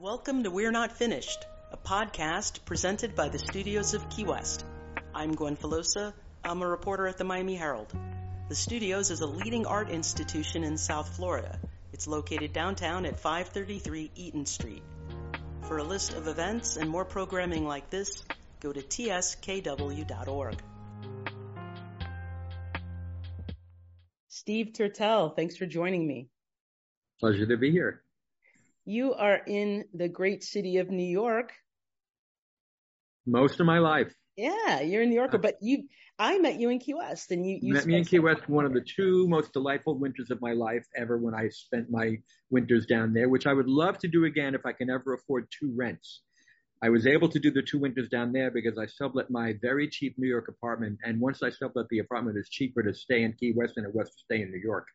[0.00, 4.64] Welcome to We're Not Finished, a podcast presented by the studios of Key West.
[5.14, 6.14] I'm Gwen Filosa.
[6.42, 7.94] I'm a reporter at the Miami Herald.
[8.48, 11.60] The studios is a leading art institution in South Florida.
[11.92, 14.82] It's located downtown at 533 Eaton Street.
[15.68, 18.24] For a list of events and more programming like this,
[18.60, 20.62] go to tskw.org.
[24.28, 26.30] Steve Turtell, thanks for joining me.
[27.20, 28.00] Pleasure to be here.
[28.90, 31.52] You are in the great city of New York.
[33.24, 34.12] Most of my life.
[34.36, 35.84] Yeah, you're a New Yorker, uh, but you,
[36.18, 38.48] I met you in Key West, and you, you met me in Key West.
[38.48, 41.18] One of the two most delightful winters of my life ever.
[41.18, 42.16] When I spent my
[42.50, 45.46] winters down there, which I would love to do again if I can ever afford
[45.56, 46.22] two rents.
[46.82, 49.88] I was able to do the two winters down there because I sublet my very
[49.88, 53.34] cheap New York apartment, and once I sublet the apartment, it's cheaper to stay in
[53.34, 54.88] Key West than it was to stay in New York.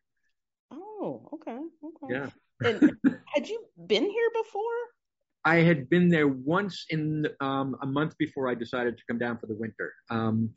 [0.70, 2.14] Oh, okay, okay.
[2.14, 2.30] Yeah.
[2.64, 2.92] And
[3.34, 4.62] had you been here before?
[5.46, 9.38] I had been there once in um, a month before I decided to come down
[9.38, 9.94] for the winter.
[10.10, 10.50] Um,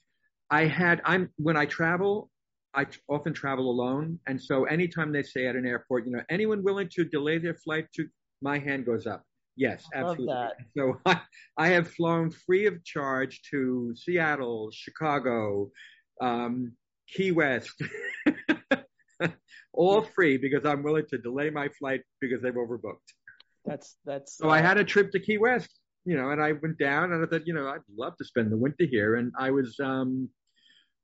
[0.50, 2.30] I had I'm when I travel,
[2.74, 6.62] I often travel alone, and so anytime they say at an airport, you know, anyone
[6.62, 8.06] willing to delay their flight to,
[8.40, 9.24] my hand goes up.
[9.56, 10.36] Yes, absolutely.
[10.76, 11.20] So I,
[11.58, 15.70] I have flown free of charge to Seattle, Chicago,
[16.20, 16.72] um,
[17.08, 17.82] Key West,
[19.72, 23.08] all free because I'm willing to delay my flight because they've overbooked.
[23.64, 24.38] That's that's.
[24.38, 25.70] So uh, I had a trip to Key West,
[26.04, 28.50] you know, and I went down and I thought, you know, I'd love to spend
[28.50, 29.78] the winter here, and I was.
[29.80, 30.28] um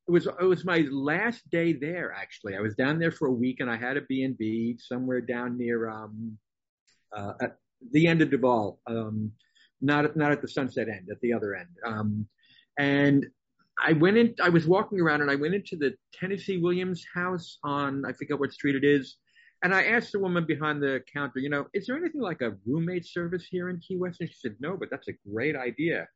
[0.06, 2.54] it was it was my last day there actually.
[2.54, 5.22] I was down there for a week and I had a B and B somewhere
[5.22, 6.36] down near um
[7.16, 7.56] uh, at
[7.92, 9.32] the end of Duval, um,
[9.80, 11.68] not at, not at the Sunset end, at the other end.
[11.86, 12.26] Um,
[12.78, 13.26] and
[13.82, 14.34] I went in.
[14.42, 18.38] I was walking around, and I went into the Tennessee Williams house on I forget
[18.38, 19.16] what street it is.
[19.62, 22.52] And I asked the woman behind the counter, you know, is there anything like a
[22.66, 24.20] roommate service here in Key West?
[24.20, 26.06] And she said, no, but that's a great idea.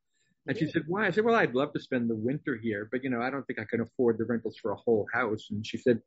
[0.47, 1.07] And she said, why?
[1.07, 3.47] I said, well, I'd love to spend the winter here, but you know, I don't
[3.47, 5.47] think I can afford the rentals for a whole house.
[5.51, 6.01] And she said,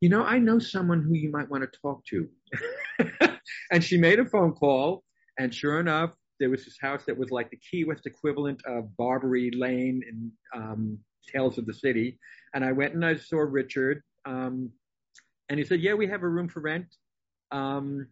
[0.00, 2.28] you know, I know someone who you might want to talk to.
[3.72, 5.02] and she made a phone call,
[5.38, 8.96] and sure enough, there was this house that was like the Key West equivalent of
[8.96, 10.98] Barbary Lane in um,
[11.32, 12.18] Tales of the City.
[12.54, 14.70] And I went and I saw Richard, um,
[15.48, 16.86] and he said, "Yeah, we have a room for rent.
[17.52, 18.08] Um,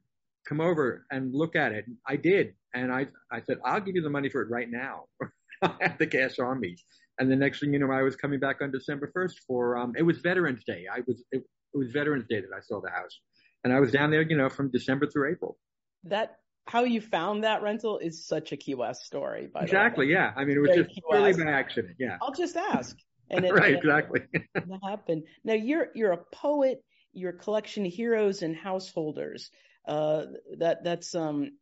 [0.46, 4.02] come over and look at it." I did, and I I said, "I'll give you
[4.02, 5.04] the money for it right now."
[5.62, 6.76] I have the cash on me.
[7.18, 9.94] And the next thing you know, I was coming back on December 1st for, um,
[9.96, 10.86] it was Veterans Day.
[10.92, 11.42] I was, it,
[11.72, 13.20] it was Veterans Day that I saw the house.
[13.62, 15.56] And I was down there, you know, from December through April.
[16.04, 19.48] That how you found that rental is such a Key West story.
[19.52, 20.32] By exactly, yeah.
[20.36, 21.96] I mean, it was Very just purely by accident.
[21.98, 22.16] Yeah.
[22.20, 22.96] I'll just ask.
[23.30, 24.20] And it, right, exactly.
[24.54, 25.22] That happened.
[25.44, 26.84] Now you're you're a poet.
[27.14, 29.50] Your collection of heroes and householders.
[29.88, 30.26] Uh,
[30.58, 31.52] that that's um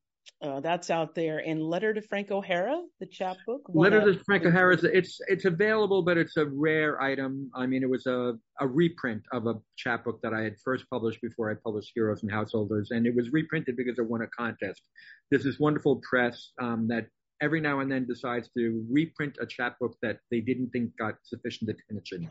[0.42, 1.38] uh, that's out there.
[1.38, 3.62] And Letter to Frank O'Hara, the chapbook.
[3.68, 7.50] Letter to Frank O'Hara, it's it's available, but it's a rare item.
[7.54, 11.20] I mean, it was a, a reprint of a chapbook that I had first published
[11.20, 14.82] before I published Heroes and Householders, and it was reprinted because it won a contest.
[15.30, 17.06] There's this wonderful press um, that
[17.40, 21.70] every now and then decides to reprint a chapbook that they didn't think got sufficient
[21.70, 22.28] attention.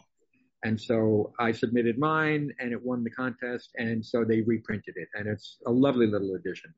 [0.63, 3.69] And so I submitted mine and it won the contest.
[3.75, 5.09] And so they reprinted it.
[5.15, 6.73] And it's a lovely little edition.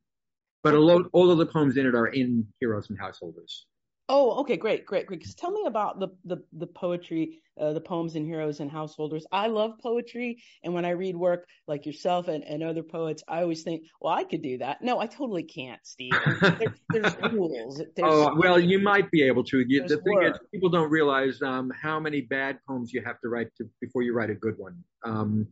[0.63, 3.65] But lot, all of the poems in it are in Heroes and Householders.
[4.09, 5.19] Oh, okay, great, great, great.
[5.19, 9.25] Because tell me about the the the poetry, uh, the poems in Heroes and Householders.
[9.31, 13.41] I love poetry, and when I read work like yourself and, and other poets, I
[13.41, 14.81] always think, well, I could do that.
[14.81, 16.13] No, I totally can't, Steve.
[16.41, 17.77] There, there's rules.
[17.77, 19.63] There's, oh well, you might be able to.
[19.65, 20.35] You, the thing work.
[20.35, 24.01] is, people don't realize um, how many bad poems you have to write to, before
[24.01, 24.83] you write a good one.
[25.05, 25.47] Um,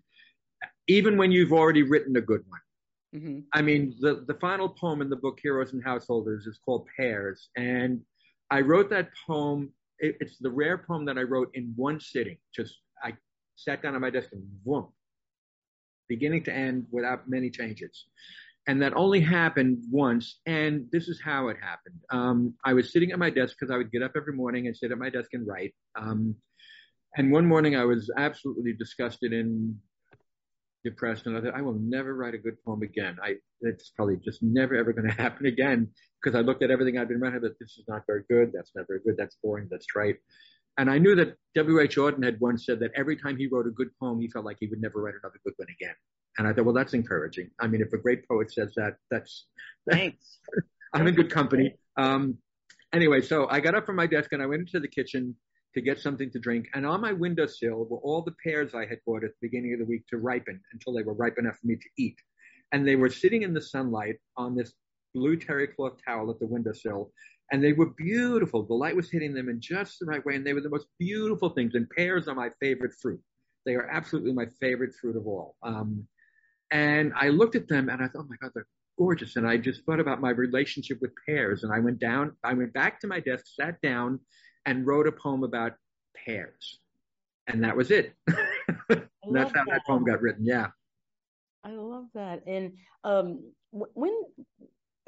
[0.87, 2.59] even when you've already written a good one.
[3.15, 3.39] Mm-hmm.
[3.53, 7.49] I mean, the, the final poem in the book, Heroes and Householders, is called Pairs.
[7.57, 8.01] And
[8.49, 9.71] I wrote that poem.
[9.99, 12.37] It, it's the rare poem that I wrote in one sitting.
[12.55, 13.13] Just, I
[13.55, 14.87] sat down at my desk and boom,
[16.07, 18.05] beginning to end without many changes.
[18.67, 20.39] And that only happened once.
[20.45, 21.99] And this is how it happened.
[22.11, 24.77] Um, I was sitting at my desk because I would get up every morning and
[24.77, 25.73] sit at my desk and write.
[25.95, 26.35] Um,
[27.17, 29.75] and one morning I was absolutely disgusted and
[30.83, 33.17] depressed and I thought, I will never write a good poem again.
[33.23, 35.89] I, it's probably just never ever going to happen again
[36.21, 38.51] because I looked at everything I'd been writing that this is not very good.
[38.53, 39.15] That's not very good.
[39.17, 39.67] That's boring.
[39.69, 40.17] That's trite.
[40.77, 41.97] And I knew that W.H.
[41.97, 44.57] Auden had once said that every time he wrote a good poem, he felt like
[44.59, 45.95] he would never write another good one again.
[46.37, 47.49] And I thought, well, that's encouraging.
[47.59, 49.47] I mean, if a great poet says that, that's,
[49.91, 50.39] thanks.
[50.93, 51.75] I'm in good company.
[51.97, 52.37] Um,
[52.93, 55.35] anyway, so I got up from my desk and I went into the kitchen
[55.73, 56.67] to get something to drink.
[56.73, 59.79] And on my windowsill were all the pears I had bought at the beginning of
[59.79, 62.17] the week to ripen until they were ripe enough for me to eat.
[62.71, 64.73] And they were sitting in the sunlight on this
[65.13, 67.11] blue terry cloth towel at the windowsill,
[67.51, 68.63] and they were beautiful.
[68.63, 70.87] The light was hitting them in just the right way, and they were the most
[70.99, 71.75] beautiful things.
[71.75, 73.19] And pears are my favorite fruit.
[73.65, 75.55] They are absolutely my favorite fruit of all.
[75.63, 76.07] Um,
[76.71, 79.35] and I looked at them and I thought, oh my God, they're gorgeous.
[79.35, 81.63] And I just thought about my relationship with pears.
[81.63, 84.19] And I went down, I went back to my desk, sat down,
[84.65, 85.73] and wrote a poem about
[86.15, 86.79] pears.
[87.47, 88.13] And that was it.
[88.27, 88.35] that's
[88.89, 88.95] how
[89.29, 89.65] that.
[89.67, 90.45] that poem got written.
[90.45, 90.67] Yeah.
[91.63, 92.43] I love that.
[92.47, 92.73] And
[93.03, 93.39] um,
[93.71, 94.13] when,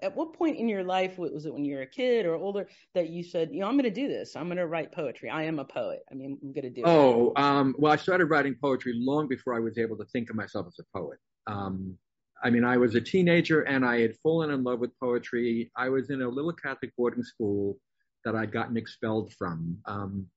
[0.01, 2.67] at what point in your life was it when you were a kid or older
[2.93, 4.35] that you said, you know, I'm going to do this.
[4.35, 5.29] I'm going to write poetry.
[5.29, 6.01] I am a poet.
[6.11, 6.81] I mean, I'm going to do.
[6.81, 6.87] It.
[6.87, 10.35] Oh, um, well, I started writing poetry long before I was able to think of
[10.35, 11.19] myself as a poet.
[11.47, 11.97] Um,
[12.43, 15.71] I mean, I was a teenager and I had fallen in love with poetry.
[15.77, 17.77] I was in a little Catholic boarding school
[18.25, 19.77] that I'd gotten expelled from.
[19.85, 20.27] Um,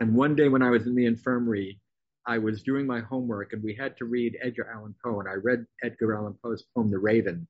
[0.00, 1.80] and one day when I was in the infirmary,
[2.26, 5.20] I was doing my homework and we had to read Edgar Allan Poe.
[5.20, 7.46] And I read Edgar Allan Poe's poem, The Raven.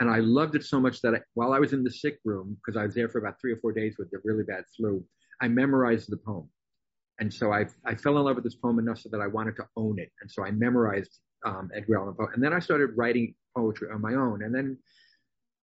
[0.00, 2.56] And I loved it so much that I, while I was in the sick room,
[2.56, 5.04] because I was there for about three or four days with a really bad flu,
[5.40, 6.48] I memorized the poem.
[7.20, 9.56] And so I, I fell in love with this poem enough so that I wanted
[9.56, 10.10] to own it.
[10.20, 12.28] And so I memorized um, Edgar Allan Poe.
[12.34, 14.42] And then I started writing poetry on my own.
[14.42, 14.78] And then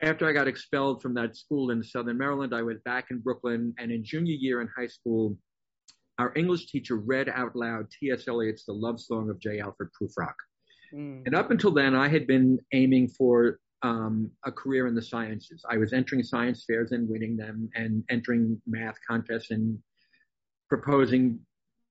[0.03, 3.75] after I got expelled from that school in Southern Maryland, I went back in Brooklyn.
[3.79, 5.37] And in junior year in high school,
[6.19, 8.29] our English teacher read out loud T.S.
[8.29, 9.61] Eliot's The Love Song of J.
[9.61, 10.35] Alfred Prufrock.
[10.95, 11.23] Mm.
[11.27, 15.65] And up until then, I had been aiming for um, a career in the sciences.
[15.69, 19.79] I was entering science fairs and winning them, and entering math contests and
[20.69, 21.41] proposing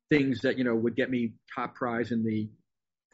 [0.09, 2.49] things that you know would get me top prize in the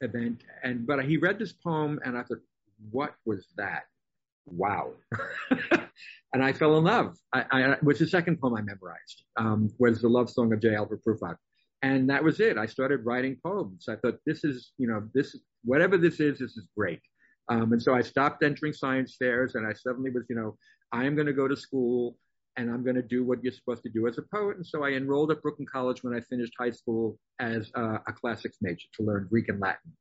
[0.01, 0.43] event.
[0.63, 2.39] And but he read this poem, and I thought,
[2.89, 3.83] what was that?
[4.45, 4.93] Wow.
[6.33, 7.15] and I fell in love.
[7.33, 10.75] I, I, was the second poem I memorized, um, was the love song of J.
[10.75, 11.35] Alfred Prufrock.
[11.81, 12.57] And that was it.
[12.57, 13.85] I started writing poems.
[13.89, 17.01] I thought, this is, you know, this, whatever this is, this is great.
[17.49, 20.57] Um, and so I stopped entering science fairs and I suddenly was, you know,
[20.91, 22.17] I am going to go to school
[22.57, 24.57] and I'm going to do what you're supposed to do as a poet.
[24.57, 28.13] And so I enrolled at Brooklyn College when I finished high school as a, a
[28.13, 29.91] classics major to learn Greek and Latin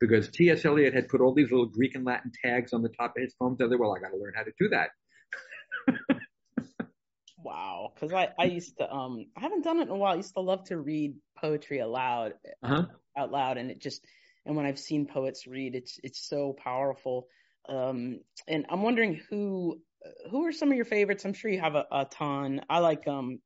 [0.00, 0.64] because T.S.
[0.64, 3.34] Eliot had put all these little Greek and Latin tags on the top of his
[3.34, 3.60] poems.
[3.60, 4.90] I said, well, I got to learn how to do that.
[7.38, 7.92] wow.
[7.98, 10.12] Cause I, I used to, um, I haven't done it in a while.
[10.12, 12.86] I used to love to read poetry aloud, uh-huh.
[13.16, 13.58] out loud.
[13.58, 14.04] And it just,
[14.46, 17.26] and when I've seen poets read, it's, it's so powerful.
[17.68, 19.80] Um, and I'm wondering who,
[20.30, 21.24] who are some of your favorites?
[21.24, 22.62] I'm sure you have a, a ton.
[22.70, 23.40] I like, um,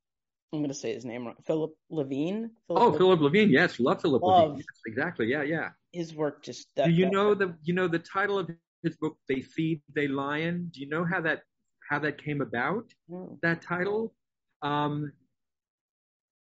[0.52, 1.36] I'm going to say his name wrong.
[1.46, 2.50] Philip Levine.
[2.66, 2.98] Philip oh, Levine.
[2.98, 3.50] Philip Levine.
[3.50, 4.58] Yes, love Philip love Levine.
[4.58, 5.26] Yes, exactly.
[5.26, 5.70] Yeah, yeah.
[5.92, 6.68] His work just.
[6.76, 8.50] That, Do you that, know the you know the title of
[8.82, 9.16] his book?
[9.28, 10.70] They feed, they lion.
[10.72, 11.42] Do you know how that
[11.88, 12.84] how that came about?
[13.08, 13.38] No.
[13.42, 14.14] That title.
[14.60, 15.12] Um,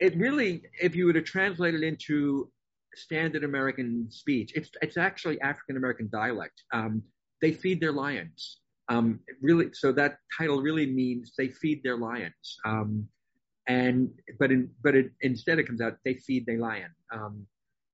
[0.01, 2.51] it really, if you were to translate it into
[2.97, 6.63] standard American speech, it's it's actually African American dialect.
[6.73, 7.05] Um,
[7.41, 8.59] they feed their lions.
[8.89, 12.59] Um, really, so that title really means they feed their lions.
[12.65, 13.09] Um,
[13.67, 16.91] and but in, but it, instead it comes out they feed they lion.
[17.13, 17.47] Um,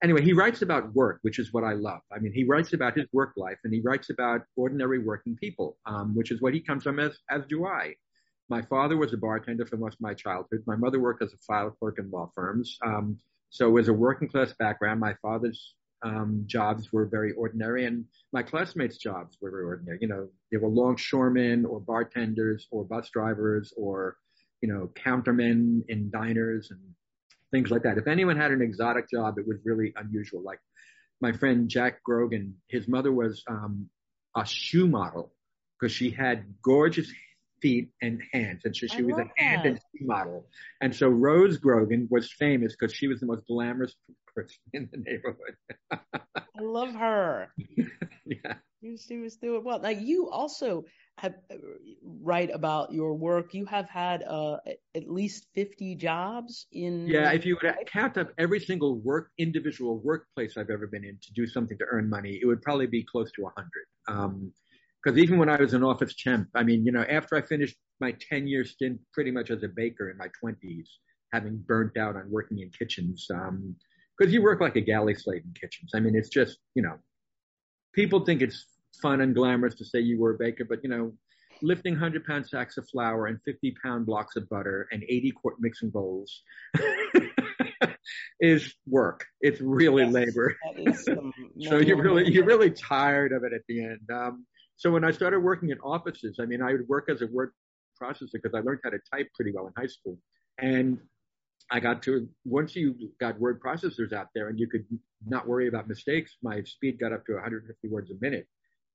[0.03, 2.01] anyway, he writes about work, which is what I love.
[2.13, 5.77] I mean, he writes about his work life, and he writes about ordinary working people,
[5.87, 7.95] um, which is what he comes from as as do I.
[8.49, 10.63] My father was a bartender for most of my childhood.
[10.67, 12.79] My mother worked as a file clerk in law firms.
[12.83, 13.19] Um,
[13.51, 15.01] so was a working class background.
[15.01, 19.99] My father's um, jobs were very ordinary, and my classmates' jobs were very ordinary.
[20.01, 24.17] You know, they were longshoremen or bartenders or bus drivers or
[24.61, 26.81] you know, countermen in diners and
[27.51, 27.99] things like that.
[27.99, 30.43] If anyone had an exotic job, it was really unusual.
[30.43, 30.61] Like
[31.21, 33.89] my friend Jack Grogan, his mother was um,
[34.37, 35.33] a shoe model
[35.79, 37.11] because she had gorgeous
[37.61, 40.47] feet and hands, and so she I was a hand and shoe model.
[40.81, 43.95] And so Rose Grogan was famous because she was the most glamorous
[44.35, 45.57] person in the neighborhood.
[45.91, 47.49] I love her.
[48.27, 48.55] yeah.
[48.81, 49.81] She was doing well.
[49.81, 50.85] Now you also
[51.19, 51.57] have, uh,
[52.03, 53.53] write about your work.
[53.53, 54.59] You have had uh,
[54.95, 57.09] at least 50 jobs in.
[57.09, 61.19] Yeah, if you would count up every single work, individual workplace I've ever been in
[61.21, 63.51] to do something to earn money, it would probably be close to a
[64.07, 64.53] 100.
[65.03, 67.43] Because um, even when I was an office temp, I mean, you know, after I
[67.43, 70.87] finished my 10 year stint pretty much as a baker in my 20s,
[71.33, 73.77] having burnt out on working in kitchens, because um,
[74.29, 75.91] you work like a galley slave in kitchens.
[75.95, 76.97] I mean, it's just, you know,
[77.93, 78.67] people think it's
[79.01, 81.13] fun and glamorous to say you were a baker, but you know,
[81.63, 85.57] lifting 100 pound sacks of flour and 50 pound blocks of butter and 80 quart
[85.59, 86.43] mixing bowls
[88.41, 89.27] is work.
[89.41, 90.57] It's really yes, labor.
[90.95, 94.09] so you're really, you're really tired of it at the end.
[94.13, 97.27] Um, so when I started working in offices, I mean, I would work as a
[97.27, 97.51] word
[98.01, 100.19] processor because I learned how to type pretty well in high school.
[100.59, 100.99] And
[101.71, 104.87] I got to, once you got word processors out there and you could
[105.27, 108.47] not worry about mistakes, my speed got up to 150 words a minute.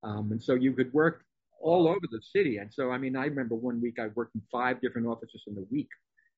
[0.03, 1.23] Um, and so you could work
[1.61, 2.57] all over the city.
[2.57, 5.57] And so, I mean, I remember one week I worked in five different offices in
[5.57, 5.89] a week,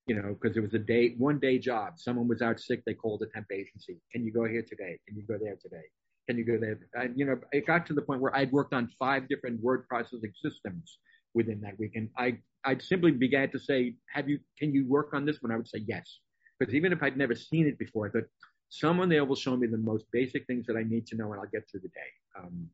[0.07, 1.93] you know, because it was a day, one day job.
[1.97, 2.83] Someone was out sick.
[2.85, 3.97] They called a temp agency.
[4.11, 4.99] Can you go here today?
[5.07, 5.85] Can you go there today?
[6.27, 6.79] Can you go there?
[6.93, 9.87] And, you know, it got to the point where I'd worked on five different word
[9.87, 10.97] processing systems
[11.35, 11.91] within that week.
[11.95, 15.51] And I, I simply began to say, have you, can you work on this one?
[15.51, 16.19] I would say yes.
[16.57, 18.29] Because even if I'd never seen it before, I thought
[18.69, 21.41] someone there will show me the most basic things that I need to know and
[21.41, 22.11] I'll get through the day.
[22.39, 22.67] Um,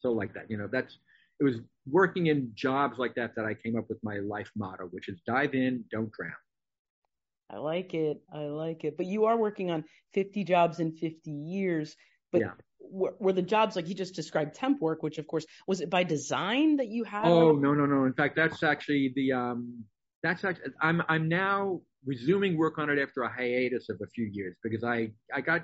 [0.00, 0.98] so like that, you know, that's,
[1.40, 1.56] it was
[1.90, 5.20] working in jobs like that that I came up with my life motto, which is
[5.26, 6.32] dive in, don't drown.
[7.50, 8.20] I like it.
[8.32, 8.96] I like it.
[8.96, 11.96] But you are working on 50 jobs in 50 years.
[12.30, 12.52] But yeah.
[12.90, 16.04] Were, the jobs like you just described temp work, which of course was it by
[16.04, 17.26] design that you had?
[17.26, 18.04] Oh no no no!
[18.04, 19.84] In fact, that's actually the um
[20.22, 24.28] that's actually I'm I'm now resuming work on it after a hiatus of a few
[24.32, 25.62] years because I I got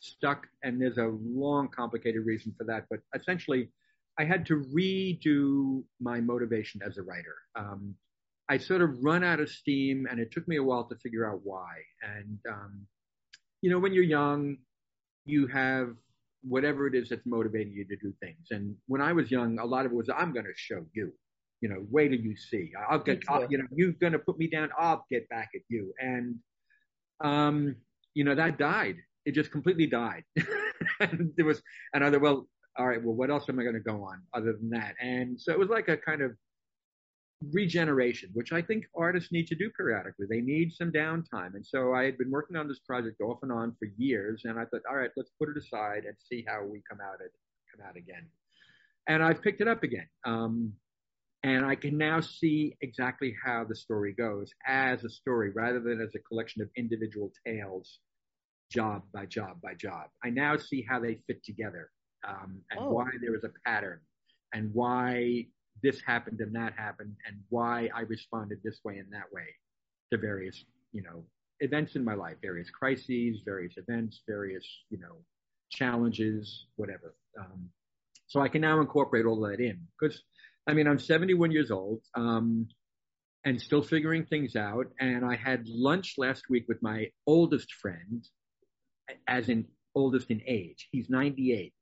[0.00, 2.84] stuck and there's a long complicated reason for that.
[2.90, 3.70] But essentially,
[4.18, 7.34] I had to redo my motivation as a writer.
[7.56, 7.94] Um,
[8.48, 11.30] I sort of run out of steam, and it took me a while to figure
[11.30, 11.70] out why.
[12.02, 12.86] And um,
[13.62, 14.58] you know, when you're young,
[15.24, 15.94] you have
[16.42, 18.48] whatever it is that's motivating you to do things.
[18.50, 21.12] And when I was young, a lot of it was, I'm going to show you.
[21.60, 22.72] You know, wait till you see.
[22.90, 24.70] I'll get, I'll, you know, you're going to put me down.
[24.76, 25.92] I'll get back at you.
[26.00, 26.36] And,
[27.22, 27.76] um,
[28.14, 28.96] you know, that died.
[29.24, 30.24] It just completely died.
[31.00, 31.62] and there was
[31.94, 34.70] another, well, all right, well, what else am I going to go on other than
[34.70, 34.94] that?
[35.00, 36.32] And so it was like a kind of
[37.50, 40.26] regeneration, which I think artists need to do periodically.
[40.28, 41.54] They need some downtime.
[41.54, 44.58] And so I had been working on this project off and on for years, and
[44.58, 47.32] I thought, all right, let's put it aside and see how we come out it
[47.74, 48.26] come out again.
[49.08, 50.06] And I've picked it up again.
[50.24, 50.74] Um,
[51.42, 56.00] and I can now see exactly how the story goes as a story rather than
[56.00, 57.98] as a collection of individual tales,
[58.70, 60.08] job by job by job.
[60.24, 61.90] I now see how they fit together
[62.28, 62.92] um, and oh.
[62.92, 64.00] why there is a pattern
[64.54, 65.46] and why
[65.82, 69.46] this happened and that happened and why I responded this way and that way
[70.12, 71.24] to various, you know,
[71.60, 75.16] events in my life, various crises, various events, various, you know,
[75.70, 77.14] challenges, whatever.
[77.38, 77.70] Um,
[78.26, 80.22] so I can now incorporate all that in because,
[80.66, 82.68] I mean, I'm 71 years old um,
[83.44, 84.86] and still figuring things out.
[85.00, 88.24] And I had lunch last week with my oldest friend,
[89.26, 90.88] as in oldest in age.
[90.92, 91.72] He's 98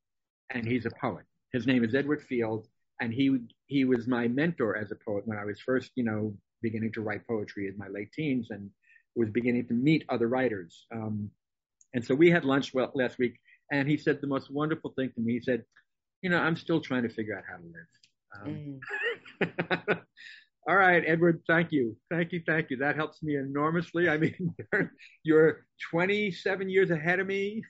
[0.50, 1.25] and he's a poet.
[1.52, 2.66] His name is Edward Field,
[3.00, 6.35] and he he was my mentor as a poet when I was first, you know,
[6.62, 8.71] beginning to write poetry in my late teens, and
[9.16, 10.87] was beginning to meet other writers.
[10.92, 11.30] Um,
[11.95, 13.35] and so we had lunch last week,
[13.73, 15.35] and he said the most wonderful thing to me.
[15.35, 15.64] He said,
[16.23, 17.90] "You know, I'm still trying to figure out how to live."
[18.42, 18.80] Um,
[19.88, 19.99] mm.
[20.69, 22.76] all right, Edward, thank you, thank you, thank you.
[22.76, 24.09] That helps me enormously.
[24.09, 24.92] I mean, you're,
[25.25, 27.62] you're 27 years ahead of me.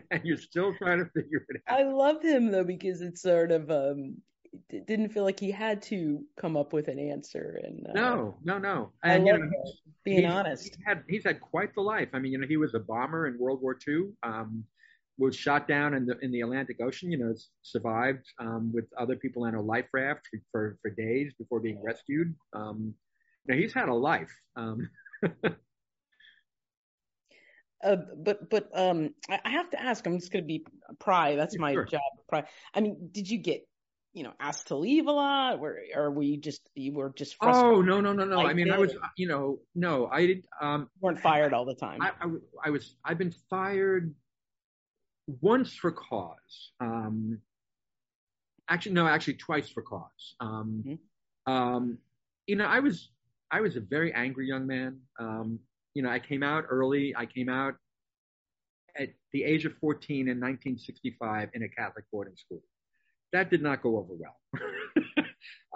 [0.10, 1.80] and you're still trying to figure it out.
[1.80, 4.16] I love him though because it's sort of um
[4.68, 8.34] it didn't feel like he had to come up with an answer and uh, no
[8.44, 9.50] no no and you know,
[10.04, 12.74] being honest he's had he's had quite the life i mean you know he was
[12.74, 14.64] a bomber in world war ii um
[15.18, 19.16] was shot down in the in the atlantic ocean you know survived um with other
[19.16, 22.94] people on a life raft for for, for days before being rescued um
[23.46, 24.88] you know, he's had a life um
[27.82, 30.06] Uh, but but um, I have to ask.
[30.06, 30.64] I'm just going to be
[31.00, 31.34] pry.
[31.34, 31.84] That's my sure.
[31.84, 32.00] job.
[32.28, 32.44] Pry.
[32.74, 33.66] I mean, did you get
[34.12, 37.36] you know asked to leave a lot, or or were you just you were just
[37.36, 37.72] frustrated?
[37.72, 38.40] Oh no no no no.
[38.40, 40.44] I mean, I was you know no, I did.
[40.60, 42.00] Um, you weren't fired all the time.
[42.02, 42.28] I, I,
[42.66, 42.94] I was.
[43.04, 44.14] I've been fired
[45.40, 46.72] once for cause.
[46.80, 47.38] Um,
[48.68, 50.34] actually, no, actually twice for cause.
[50.40, 51.52] Um, mm-hmm.
[51.52, 51.98] um,
[52.46, 53.10] you know, I was
[53.50, 55.00] I was a very angry young man.
[55.18, 55.58] Um,
[55.94, 57.14] you know, I came out early.
[57.16, 57.74] I came out
[58.96, 62.62] at the age of 14 in 1965 in a Catholic boarding school.
[63.32, 64.36] That did not go over well.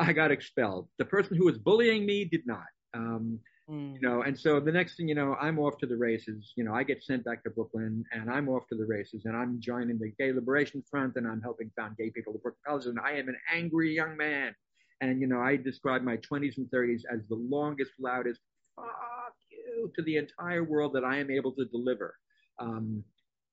[0.00, 0.88] I got expelled.
[0.98, 2.66] The person who was bullying me did not.
[2.94, 3.38] Um,
[3.70, 3.94] mm.
[3.94, 6.52] You know, and so the next thing you know, I'm off to the races.
[6.56, 9.36] You know, I get sent back to Brooklyn, and I'm off to the races, and
[9.36, 12.86] I'm joining the Gay Liberation Front, and I'm helping found gay people to Brooklyn College,
[12.86, 14.54] and I am an angry young man.
[15.00, 18.40] And you know, I describe my 20s and 30s as the longest, loudest
[18.76, 22.14] "fuck you" to the entire world that I am able to deliver.
[22.58, 23.04] Um,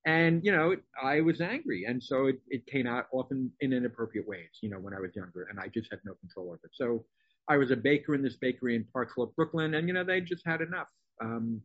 [0.06, 1.84] and, you know, I was angry.
[1.86, 5.16] And so it, it came out often in inappropriate ways, you know, when I was
[5.16, 6.72] younger and I just had no control over it.
[6.74, 7.04] So
[7.48, 10.20] I was a baker in this bakery in Park Slope, Brooklyn, and, you know, they
[10.20, 10.88] just had enough.
[11.22, 11.60] Um,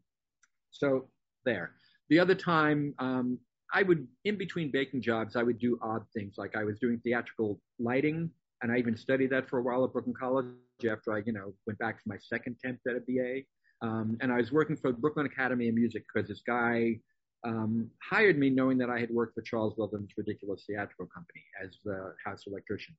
[0.72, 1.10] so
[1.46, 1.72] there.
[2.10, 3.40] The other time, um,
[3.74, 6.36] I would, in between baking jobs, I would do odd things.
[6.38, 8.30] Like I was doing theatrical lighting,
[8.62, 10.48] and I even studied that for a while at Brooklyn College
[10.90, 13.42] after I, you know, went back for my second attempt at a BA.
[13.82, 17.00] Um, and I was working for Brooklyn Academy of Music because this guy
[17.44, 21.78] um, hired me knowing that I had worked for Charles Ludlam's ridiculous theatrical company as
[21.86, 22.96] the house electrician.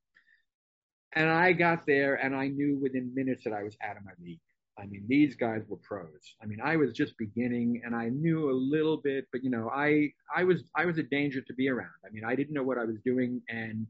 [1.15, 4.13] And I got there and I knew within minutes that I was out of my
[4.23, 4.41] league.
[4.79, 6.37] I mean, these guys were pros.
[6.43, 9.69] I mean, I was just beginning and I knew a little bit, but you know,
[9.75, 11.91] I, I was, I was a danger to be around.
[12.07, 13.43] I mean, I didn't know what I was doing.
[13.51, 13.87] And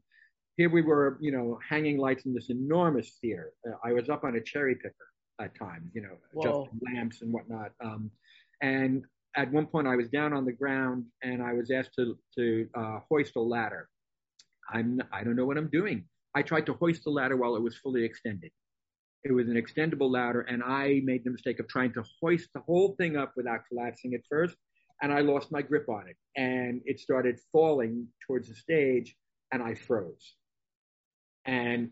[0.57, 3.53] here we were, you know, hanging lights in this enormous theater.
[3.65, 4.95] Uh, I was up on a cherry picker
[5.39, 6.65] at times, you know, Whoa.
[6.65, 7.71] just lamps and whatnot.
[7.83, 8.11] Um,
[8.61, 12.17] and at one point I was down on the ground and I was asked to,
[12.37, 13.87] to, uh, hoist a ladder.
[14.73, 16.05] I'm, I don't know what I'm doing.
[16.35, 18.51] I tried to hoist the ladder while it was fully extended.
[19.23, 22.61] It was an extendable ladder, and I made the mistake of trying to hoist the
[22.61, 24.55] whole thing up without collapsing it first,
[25.01, 29.15] and I lost my grip on it, and it started falling towards the stage,
[29.51, 30.35] and I froze.
[31.45, 31.91] And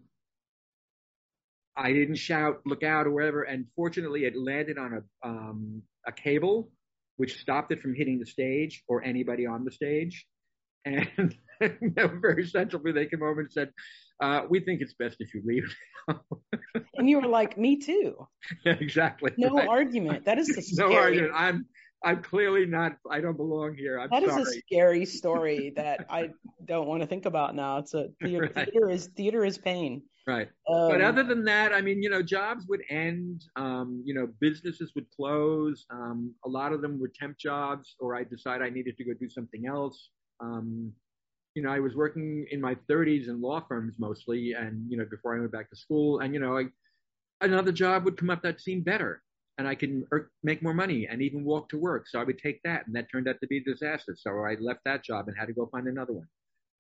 [1.78, 3.44] I didn't shout, "Look out!" or whatever.
[3.44, 6.72] And fortunately, it landed on a um, a cable,
[7.20, 10.26] which stopped it from hitting the stage or anybody on the stage.
[10.86, 11.36] And
[12.22, 13.72] very sensible, they came over and said,
[14.22, 15.76] uh, we think it's best if you leave.
[16.96, 18.26] and you were like, me too.
[18.64, 19.34] Yeah, exactly.
[19.38, 19.68] No right.
[19.68, 20.24] argument.
[20.24, 20.94] That is scary.
[20.94, 21.34] no argument.
[21.36, 21.66] I'm
[22.04, 22.98] I'm clearly not.
[23.10, 24.00] I don't belong here.
[24.00, 24.42] I'm that sorry.
[24.42, 26.30] is a scary story that I
[26.66, 27.78] don't want to think about now.
[27.78, 28.70] It's a theater, right.
[28.72, 30.02] theater is theater is pain.
[30.28, 30.48] Right.
[30.70, 33.44] Um, but other than that, I mean, you know, jobs would end.
[33.56, 35.86] Um, you know, businesses would close.
[35.90, 39.14] Um, a lot of them were temp jobs, or I decide I needed to go
[39.14, 40.10] do something else.
[40.40, 40.94] Um,
[41.56, 45.06] you know, I was working in my 30s in law firms mostly, and you know,
[45.10, 46.66] before I went back to school, and you know, I,
[47.42, 49.22] another job would come up that seemed better,
[49.60, 50.06] and I could
[50.42, 52.08] make more money and even walk to work.
[52.08, 54.16] So I would take that, and that turned out to be a disaster.
[54.18, 56.28] So I left that job and had to go find another one.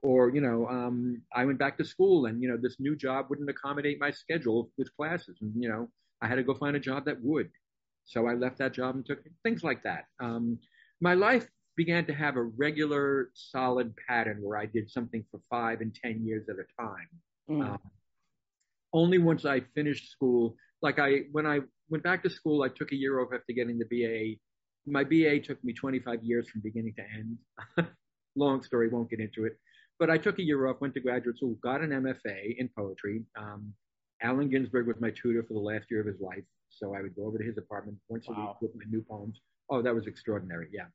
[0.01, 3.25] Or you know, um, I went back to school, and you know, this new job
[3.29, 5.89] wouldn't accommodate my schedule with classes, and you know,
[6.21, 7.50] I had to go find a job that would.
[8.05, 10.05] So I left that job and took things like that.
[10.21, 10.57] Um,
[11.01, 15.81] my life began to have a regular, solid pattern where I did something for five
[15.81, 17.09] and 10 years at a time.
[17.50, 17.69] Mm.
[17.69, 17.79] Um,
[18.93, 21.59] only once I finished school, like I, when I
[21.89, 24.39] went back to school, I took a year off after getting the BA.
[24.90, 27.03] My BA took me 25 years from beginning to
[27.81, 27.87] end.
[28.35, 29.57] Long story, won't get into it.
[30.00, 33.24] But I took a year off, went to graduate school, got an MFA in poetry.
[33.37, 33.74] Um,
[34.22, 36.44] Allen Ginsberg was my tutor for the last year of his life.
[36.70, 38.35] So I would go over to his apartment once wow.
[38.35, 39.40] a week with my new poems.
[39.70, 40.68] Oh, that was extraordinary.
[40.72, 40.85] Yeah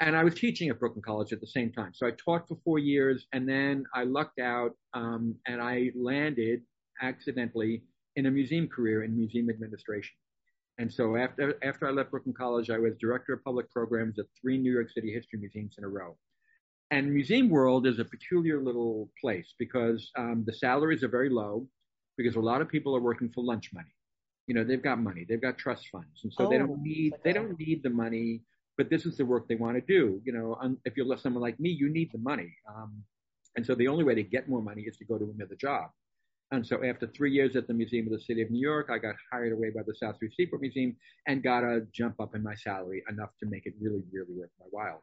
[0.00, 1.92] and I was teaching at Brooklyn College at the same time.
[1.94, 6.62] So I taught for four years, and then I lucked out, um, and I landed
[7.00, 7.82] accidentally
[8.16, 10.14] in a museum career in museum administration.
[10.78, 14.26] And so after after I left Brooklyn College, I was director of public programs at
[14.40, 16.16] three New York City history museums in a row.
[16.90, 21.66] And Museum World is a peculiar little place because um, the salaries are very low,
[22.16, 23.94] because a lot of people are working for lunch money.
[24.46, 27.14] You know, they've got money, they've got trust funds, and so oh, they don't need
[27.24, 28.42] they don't need the money
[28.76, 30.20] but this is the work they want to do.
[30.24, 32.52] You know, if you're someone like me, you need the money.
[32.68, 33.02] Um,
[33.56, 35.90] and so the only way to get more money is to go to another job.
[36.50, 38.98] And so after three years at the Museum of the City of New York, I
[38.98, 42.42] got hired away by the South Street Seaport Museum and got a jump up in
[42.42, 45.02] my salary enough to make it really, really worth my while.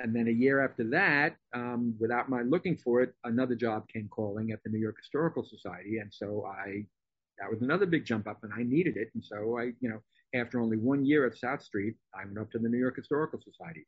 [0.00, 4.08] And then a year after that, um, without my looking for it, another job came
[4.08, 5.98] calling at the New York Historical Society.
[5.98, 6.84] And so I,
[7.38, 9.08] that was another big jump up and I needed it.
[9.14, 10.00] And so I, you know,
[10.34, 13.40] after only one year at South Street, I went up to the New York Historical
[13.40, 13.86] Society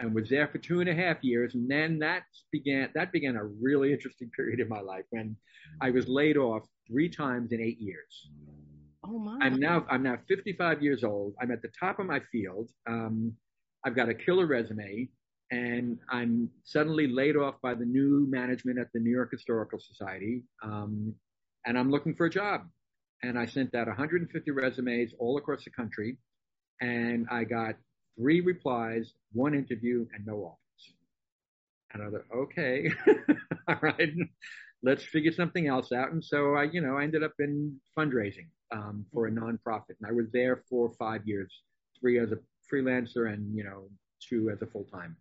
[0.00, 1.54] and was there for two and a half years.
[1.54, 5.36] And then that began, that began a really interesting period in my life when
[5.80, 8.30] I was laid off three times in eight years.
[9.04, 9.38] Oh my.
[9.40, 11.34] I'm now, I'm now 55 years old.
[11.40, 12.70] I'm at the top of my field.
[12.88, 13.34] Um,
[13.84, 15.08] I've got a killer resume
[15.50, 20.44] and I'm suddenly laid off by the new management at the New York Historical Society.
[20.62, 21.14] Um,
[21.66, 22.62] and I'm looking for a job
[23.22, 26.16] and I sent out 150 resumes all across the country,
[26.80, 27.74] and I got
[28.20, 30.94] three replies, one interview, and no offers.
[31.92, 32.90] And I thought, okay,
[33.68, 34.10] all right,
[34.82, 36.12] let's figure something else out.
[36.12, 40.08] And so I, you know, I ended up in fundraising um, for a nonprofit, and
[40.08, 41.52] I was there for five years,
[41.98, 42.38] three as a
[42.72, 43.88] freelancer, and you know,
[44.28, 45.16] two as a full time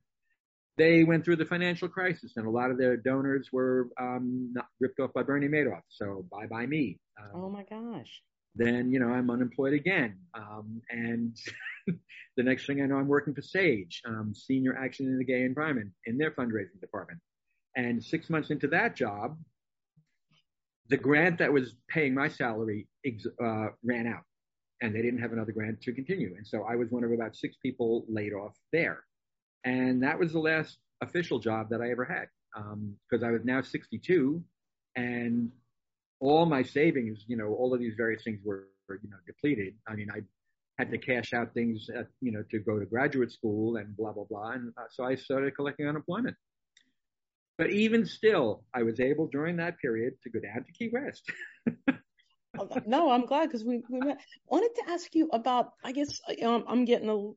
[0.80, 5.00] they went through the financial crisis and a lot of their donors were um, ripped
[5.02, 5.82] off by Bernie Madoff.
[5.90, 6.98] So bye bye me.
[7.20, 8.22] Um, oh my gosh.
[8.60, 10.18] Then, you know, I'm unemployed again.
[10.34, 11.34] Um, and
[12.36, 15.44] the next thing I know, I'm working for SAGE, um, Senior Action in the Gay
[15.44, 17.22] Environment in their fundraising department.
[17.78, 19.38] And six months into that job,
[20.90, 22.90] the grant that was paying my salary
[23.42, 24.24] uh, ran out
[24.82, 26.34] and they didn't have another grant to continue.
[26.36, 29.06] And so I was one of about six people laid off there.
[29.64, 32.28] And that was the last official job that I ever had
[33.10, 34.44] because um, I was now 62
[34.98, 35.50] and
[36.20, 39.76] all my savings, you know, all of these various things were, were, you know, depleted.
[39.88, 40.22] I mean, I
[40.78, 44.12] had to cash out things, at, you know, to go to graduate school and blah,
[44.14, 44.52] blah, blah.
[44.52, 46.36] And uh, so I started collecting unemployment.
[47.58, 51.32] but even still, I was able during that period to go down to Key West.
[52.86, 54.20] no, I'm glad because we, we met.
[54.48, 55.74] wanted to ask you about.
[55.84, 57.32] I guess you know, I'm getting a.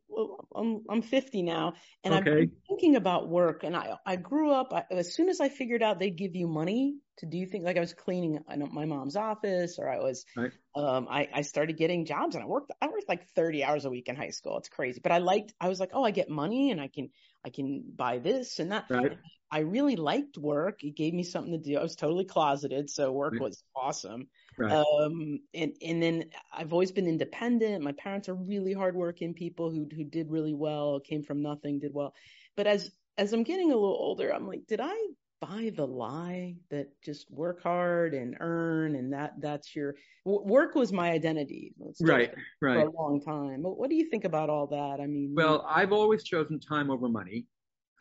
[0.55, 2.43] I'm I'm 50 now, and okay.
[2.43, 3.65] I'm thinking about work.
[3.65, 4.73] And I I grew up.
[4.73, 7.77] I, as soon as I figured out they'd give you money to do things, like
[7.77, 8.39] I was cleaning
[8.73, 10.25] my mom's office, or I was.
[10.37, 10.53] Right.
[10.75, 12.73] Um, I I started getting jobs, and I worked.
[12.81, 14.57] I worked like 30 hours a week in high school.
[14.59, 15.53] It's crazy, but I liked.
[15.61, 17.11] I was like, oh, I get money, and I can
[17.45, 18.87] I can buy this and that.
[18.89, 19.19] Right.
[19.51, 20.83] I really liked work.
[20.83, 21.77] It gave me something to do.
[21.77, 24.29] I was totally closeted, so work was awesome.
[24.59, 24.73] Right.
[24.73, 27.83] Um, and and then I've always been independent.
[27.83, 31.95] My parents are really hardworking people who who did really well, came from nothing, did
[31.95, 32.15] well.
[32.57, 34.95] But as as I'm getting a little older, I'm like, did I
[35.43, 40.93] buy the lie that just work hard and earn and that that's your work was
[40.93, 45.01] my identity right right for a long time what do you think about all that
[45.03, 47.45] i mean well i've always chosen time over money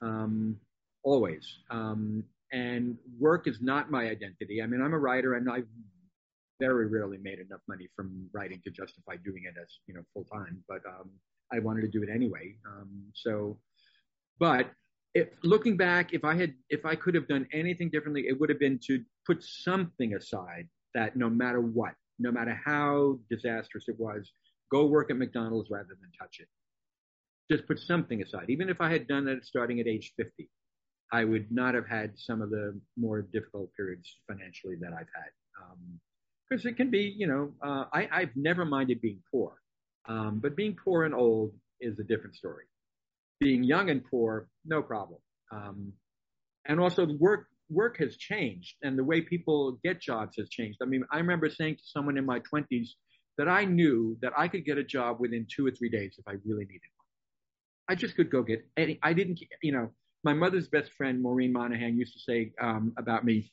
[0.04, 0.56] um,
[1.02, 5.68] always um, and work is not my identity i mean i'm a writer and i've
[6.62, 10.26] very rarely made enough money from writing to justify doing it as you know full
[10.26, 11.10] time but um,
[11.52, 13.58] i wanted to do it anyway um, so
[14.40, 14.72] but
[15.14, 18.50] if looking back, if I had, if I could have done anything differently, it would
[18.50, 24.00] have been to put something aside that no matter what, no matter how disastrous it
[24.00, 24.32] was,
[24.72, 26.48] go work at McDonald's rather than touch it.
[27.52, 28.46] Just put something aside.
[28.50, 30.50] Even if I had done that starting at age 50,
[31.12, 35.32] I would not have had some of the more difficult periods financially that I've had.
[36.52, 39.54] Because it can be, you know, uh, I, I've never minded being poor.
[40.06, 42.66] Um, but being poor and old is a different story
[43.42, 45.20] being young and poor, no problem.
[45.52, 45.92] Um,
[46.66, 50.80] and also work work has changed and the way people get jobs has changed.
[50.82, 52.90] I mean, I remember saying to someone in my 20s
[53.38, 56.28] that I knew that I could get a job within two or three days if
[56.28, 57.08] I really needed one.
[57.90, 59.00] I just could go get any.
[59.02, 59.90] I didn't, you know,
[60.24, 63.52] my mother's best friend Maureen Monahan used to say um, about me,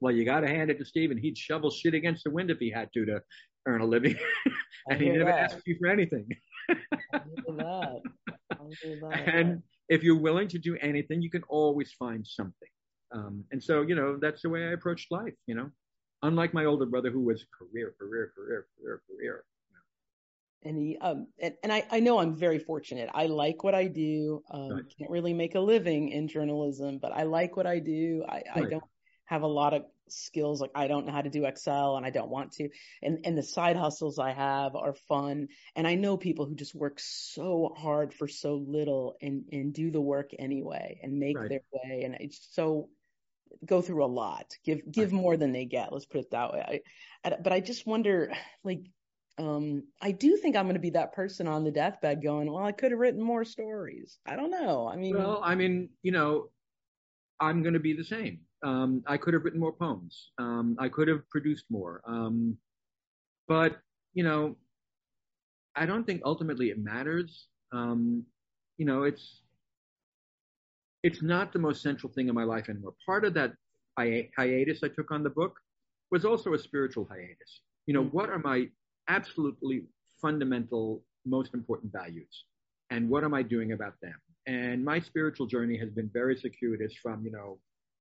[0.00, 1.18] "Well, you got to hand it to Stephen.
[1.18, 3.20] He'd shovel shit against the wind if he had to to
[3.66, 4.16] earn a living,
[4.88, 5.52] and he never that.
[5.52, 6.28] asked you for anything."
[6.68, 8.00] that.
[9.26, 12.68] and if you're willing to do anything, you can always find something.
[13.12, 15.70] Um, and so, you know, that's the way I approached life, you know,
[16.22, 19.44] unlike my older brother who was career, career, career, career, career.
[20.62, 23.08] And he, um, and, and I, I know I'm very fortunate.
[23.14, 24.42] I like what I do.
[24.50, 24.84] Um, right.
[24.98, 28.24] can't really make a living in journalism, but I like what I do.
[28.28, 28.44] I, right.
[28.54, 28.84] I don't
[29.30, 32.10] have a lot of skills like I don't know how to do Excel and I
[32.10, 32.68] don't want to.
[33.00, 35.46] And and the side hustles I have are fun.
[35.76, 39.92] And I know people who just work so hard for so little and and do
[39.92, 41.48] the work anyway and make right.
[41.48, 42.02] their way.
[42.02, 42.88] And it's so
[43.64, 44.52] go through a lot.
[44.64, 45.92] Give give more than they get.
[45.92, 46.82] Let's put it that way.
[47.24, 48.32] I, but I just wonder
[48.64, 48.80] like
[49.38, 52.64] um, I do think I'm going to be that person on the deathbed going, well,
[52.64, 54.18] I could have written more stories.
[54.26, 54.88] I don't know.
[54.92, 56.50] I mean, well, I mean, you know,
[57.38, 58.40] I'm going to be the same.
[58.62, 60.32] Um, I could have written more poems.
[60.38, 62.02] Um, I could have produced more.
[62.06, 62.56] Um,
[63.48, 63.78] but,
[64.12, 64.56] you know,
[65.74, 67.46] I don't think ultimately it matters.
[67.72, 68.24] Um,
[68.76, 69.42] you know, it's,
[71.02, 72.94] it's not the most central thing in my life anymore.
[73.06, 73.52] Part of that
[73.98, 75.58] hi- hiatus I took on the book
[76.10, 77.62] was also a spiritual hiatus.
[77.86, 78.68] You know, what are my
[79.08, 79.84] absolutely
[80.20, 82.44] fundamental, most important values?
[82.90, 84.16] And what am I doing about them?
[84.46, 87.58] And my spiritual journey has been very circuitous from, you know,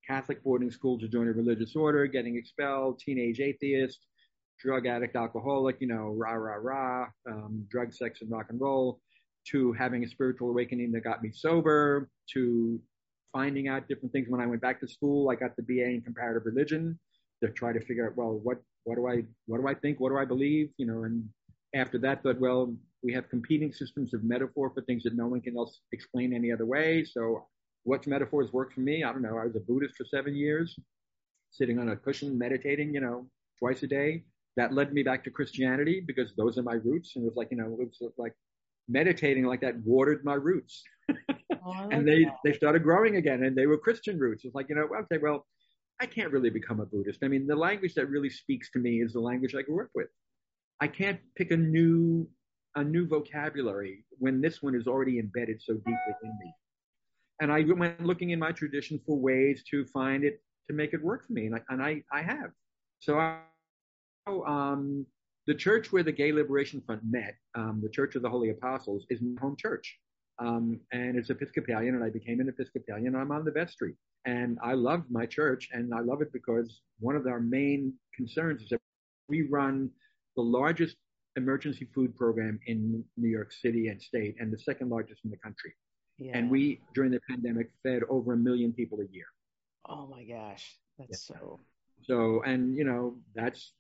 [0.10, 4.00] Catholic boarding school to join a religious order, getting expelled, teenage atheist,
[4.60, 9.00] drug addict, alcoholic, you know, rah, rah, rah, um, drug, sex, and rock and roll,
[9.52, 12.82] to having a spiritual awakening that got me sober, to
[13.32, 14.28] finding out different things.
[14.30, 17.00] When I went back to school, I got the BA in comparative religion
[17.44, 20.00] to try to figure out, well, what, what do I, what do I think?
[20.00, 20.72] What do I believe?
[20.78, 21.30] You know, and
[21.76, 25.40] after that, thought, well, we have competing systems of metaphor for things that no one
[25.40, 27.06] can else explain any other way.
[27.06, 27.46] So
[27.84, 29.04] what metaphors work for me?
[29.04, 29.38] I don't know.
[29.38, 30.76] I was a Buddhist for seven years,
[31.52, 34.24] sitting on a cushion, meditating, you know, twice a day.
[34.58, 37.14] That led me back to Christianity because those are my roots.
[37.16, 38.34] And it was like, you know, it was like
[38.88, 40.84] meditating like that watered my roots.
[41.66, 42.38] Oh, and they, that.
[42.46, 44.46] they started growing again and they were Christian roots.
[44.46, 45.46] It's like, you know, okay, well,
[46.00, 47.20] I can't really become a Buddhist.
[47.22, 49.90] I mean, the language that really speaks to me is the language I grew up
[49.94, 50.08] with.
[50.80, 52.28] I can't pick a new
[52.76, 56.54] a new vocabulary when this one is already embedded so deep within me.
[57.42, 61.02] And I went looking in my tradition for ways to find it to make it
[61.02, 62.52] work for me, and I and I, I have.
[63.00, 63.40] So I,
[64.28, 65.06] um,
[65.48, 69.06] the church where the Gay Liberation Front met, um, the Church of the Holy Apostles,
[69.10, 69.98] is my home church.
[70.38, 73.16] Um, and it's Episcopalian, and I became an Episcopalian.
[73.16, 77.16] I'm on the vestry, and I love my church, and I love it because one
[77.16, 78.80] of our main concerns is that
[79.28, 79.90] we run
[80.36, 80.96] the largest
[81.36, 85.38] emergency food program in New York City and state, and the second largest in the
[85.38, 85.74] country.
[86.20, 86.38] Yeah.
[86.38, 89.26] And we, during the pandemic, fed over a million people a year.
[89.88, 91.38] Oh my gosh, that's yeah.
[91.38, 91.60] so.
[92.04, 93.74] So, and you know, that's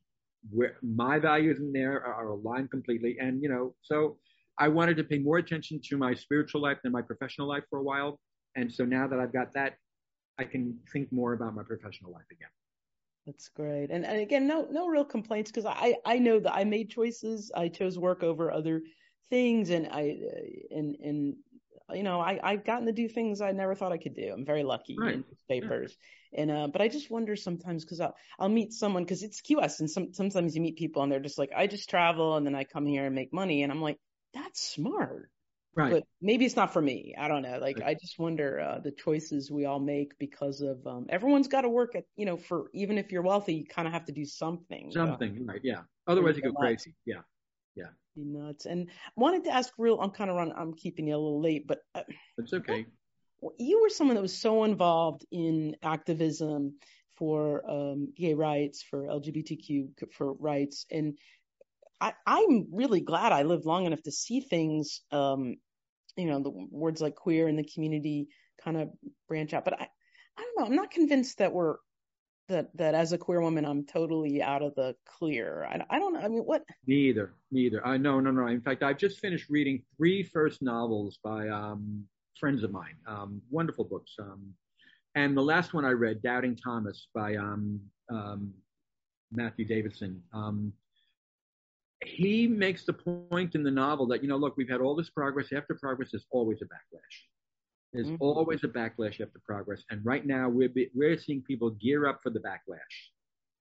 [0.49, 3.17] where my values in there are, are aligned completely.
[3.19, 4.17] And you know, so
[4.57, 7.79] I wanted to pay more attention to my spiritual life than my professional life for
[7.79, 8.19] a while.
[8.55, 9.75] And so now that I've got that,
[10.37, 12.49] I can think more about my professional life again.
[13.25, 13.91] That's great.
[13.91, 17.51] And, and again, no no real complaints because I I know that I made choices.
[17.55, 18.81] I chose work over other
[19.29, 21.35] things, and I uh, and and
[21.93, 24.31] you know I I've gotten to do things I never thought I could do.
[24.33, 25.15] I'm very lucky right.
[25.15, 25.95] in papers.
[26.31, 26.41] Yeah.
[26.41, 29.55] And uh, but I just wonder sometimes because I'll I'll meet someone because it's Key
[29.55, 32.45] West and some sometimes you meet people and they're just like I just travel and
[32.45, 33.97] then I come here and make money and I'm like
[34.33, 35.29] that's smart.
[35.75, 35.91] Right.
[35.91, 37.15] But maybe it's not for me.
[37.17, 37.59] I don't know.
[37.59, 37.89] Like right.
[37.89, 41.69] I just wonder uh, the choices we all make because of um, everyone's got to
[41.69, 44.25] work at you know for even if you're wealthy, you kind of have to do
[44.25, 44.91] something.
[44.91, 45.61] Something, right?
[45.63, 45.81] Yeah.
[46.07, 46.95] Otherwise, you go crazy.
[47.05, 47.21] Yeah.
[47.79, 47.87] Yeah.
[48.15, 48.65] Be nuts.
[48.65, 49.99] And wanted to ask real.
[49.99, 50.51] I'm kind of run.
[50.55, 52.03] I'm keeping you a little late, but uh,
[52.37, 52.85] it's okay.
[53.57, 56.75] You were someone that was so involved in activism
[57.15, 61.17] for um, gay rights, for LGBTQ for rights, and
[62.01, 65.57] I, am really glad I lived long enough to see things, um,
[66.15, 68.27] you know, the words like queer in the community
[68.63, 68.89] kind of
[69.27, 69.65] branch out.
[69.65, 69.87] But I,
[70.37, 70.65] I don't know.
[70.65, 71.75] I'm not convinced that we're
[72.49, 75.65] that that as a queer woman, I'm totally out of the clear.
[75.65, 76.19] I, I don't know.
[76.19, 76.63] I mean, what?
[76.85, 77.85] Neither, neither.
[77.85, 78.47] I no, no, no.
[78.47, 82.03] In fact, I've just finished reading three first novels by um,
[82.39, 82.95] friends of mine.
[83.07, 84.13] Um, wonderful books.
[84.19, 84.53] Um,
[85.15, 87.79] and the last one I read, Doubting Thomas, by um,
[88.11, 88.53] um,
[89.31, 90.21] Matthew Davidson.
[90.33, 90.73] Um,
[92.05, 95.09] he makes the point in the novel that, you know, look, we've had all this
[95.09, 95.47] progress.
[95.53, 97.17] After progress, there's always a backlash.
[97.93, 98.21] There's mm-hmm.
[98.21, 99.83] always a backlash after progress.
[99.89, 102.77] And right now, we're, we're seeing people gear up for the backlash.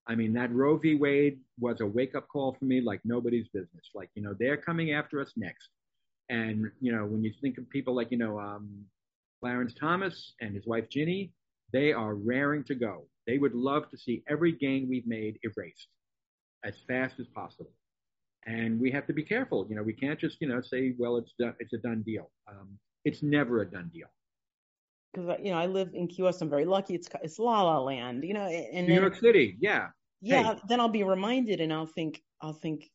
[0.06, 0.94] I mean, that Roe v.
[0.94, 3.90] Wade was a wake up call for me like nobody's business.
[3.94, 5.68] Like, you know, they're coming after us next.
[6.30, 8.84] And, you know, when you think of people like, you know, um,
[9.40, 11.30] Clarence Thomas and his wife Ginni,
[11.72, 13.06] they are raring to go.
[13.26, 15.88] They would love to see every gain we've made erased
[16.64, 17.70] as fast as possible
[18.48, 19.66] and we have to be careful.
[19.68, 22.30] You know, we can't just you know say, well, it's done, it's a done deal.
[22.48, 24.08] Um, it's never a done deal.
[25.12, 26.42] Because you know, I live in Key West.
[26.42, 26.94] I'm very lucky.
[26.94, 28.24] It's it's La La Land.
[28.24, 29.56] You know, and New then, York City.
[29.60, 29.88] Yeah.
[30.20, 30.54] Yeah.
[30.54, 30.60] Hey.
[30.68, 32.90] Then I'll be reminded, and I'll think, I'll think,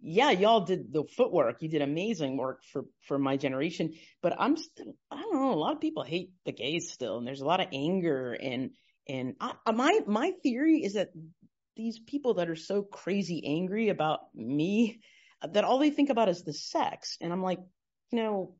[0.00, 1.62] yeah, y'all did the footwork.
[1.62, 3.94] You did amazing work for for my generation.
[4.22, 5.52] But I'm still, I don't know.
[5.52, 8.70] A lot of people hate the gays still, and there's a lot of anger and
[9.08, 11.10] and I, uh, my my theory is that
[11.76, 15.00] these people that are so crazy angry about me
[15.40, 17.16] uh, that all they think about is the sex.
[17.20, 17.60] And I'm like,
[18.10, 18.56] you know,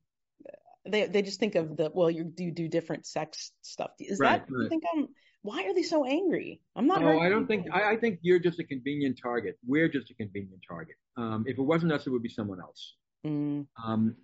[0.88, 3.90] they they just think of the well, you do do different sex stuff.
[4.00, 4.62] Is right, that right.
[4.64, 5.08] you think I'm?
[5.42, 6.60] Why are they so angry?
[6.74, 7.02] I'm not.
[7.02, 7.66] Oh, I don't think.
[7.72, 9.56] I, I, think you're just a convenient target.
[9.66, 10.96] We're just a convenient target.
[11.16, 12.94] Um, if it wasn't us, it would be someone else.
[13.24, 13.66] Mm.
[13.82, 14.16] Um,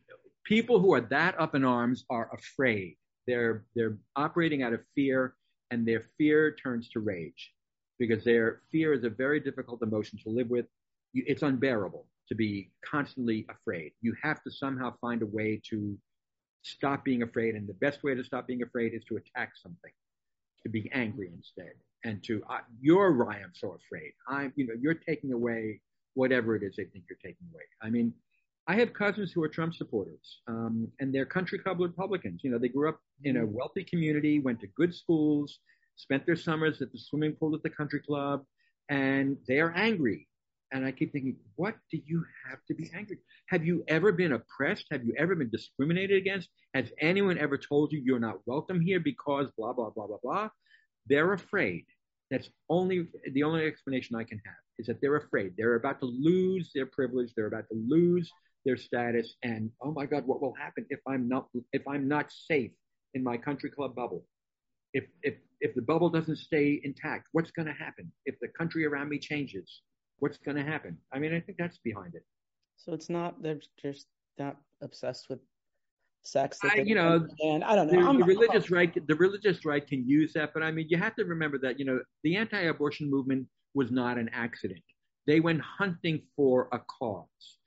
[0.44, 2.96] people who are that up in arms are afraid.
[3.26, 5.34] They're they're operating out of fear,
[5.70, 7.52] and their fear turns to rage
[7.98, 10.66] because their fear is a very difficult emotion to live with.
[11.14, 13.92] It's unbearable to be constantly afraid.
[14.00, 15.96] You have to somehow find a way to
[16.64, 17.54] stop being afraid.
[17.54, 19.92] And the best way to stop being afraid is to attack something,
[20.64, 21.74] to be angry instead.
[22.04, 24.12] And to, uh, you're why I'm so afraid.
[24.28, 25.80] I'm, you know, you're taking away
[26.14, 27.62] whatever it is they think you're taking away.
[27.82, 28.12] I mean,
[28.66, 32.40] I have cousins who are Trump supporters, um, and they're country club Republicans.
[32.42, 33.54] You know, they grew up in a mm-hmm.
[33.54, 35.58] wealthy community, went to good schools,
[35.96, 38.42] spent their summers at the swimming pool at the country club,
[38.88, 40.26] and they are angry.
[40.74, 43.18] And I keep thinking, what do you have to be angry?
[43.48, 44.86] Have you ever been oppressed?
[44.90, 46.48] Have you ever been discriminated against?
[46.74, 50.48] Has anyone ever told you you're not welcome here because blah, blah, blah, blah, blah?
[51.06, 51.84] They're afraid.
[52.30, 55.52] That's only the only explanation I can have is that they're afraid.
[55.56, 57.32] They're about to lose their privilege.
[57.36, 58.28] They're about to lose
[58.66, 59.36] their status.
[59.44, 62.72] And oh my God, what will happen if I'm not if I'm not safe
[63.14, 64.24] in my country club bubble?
[64.94, 68.10] if if if the bubble doesn't stay intact, what's going to happen?
[68.26, 69.82] If the country around me changes,
[70.18, 70.96] what's going to happen?
[71.12, 72.24] I mean, I think that's behind it.
[72.76, 74.06] So it's not they're just
[74.38, 75.38] not obsessed with
[76.22, 76.58] sex.
[76.64, 78.12] I, you know, and I don't know.
[78.12, 81.14] The, the religious right, the religious right can use that, but I mean, you have
[81.16, 84.82] to remember that you know the anti-abortion movement was not an accident.
[85.26, 87.58] They went hunting for a cause.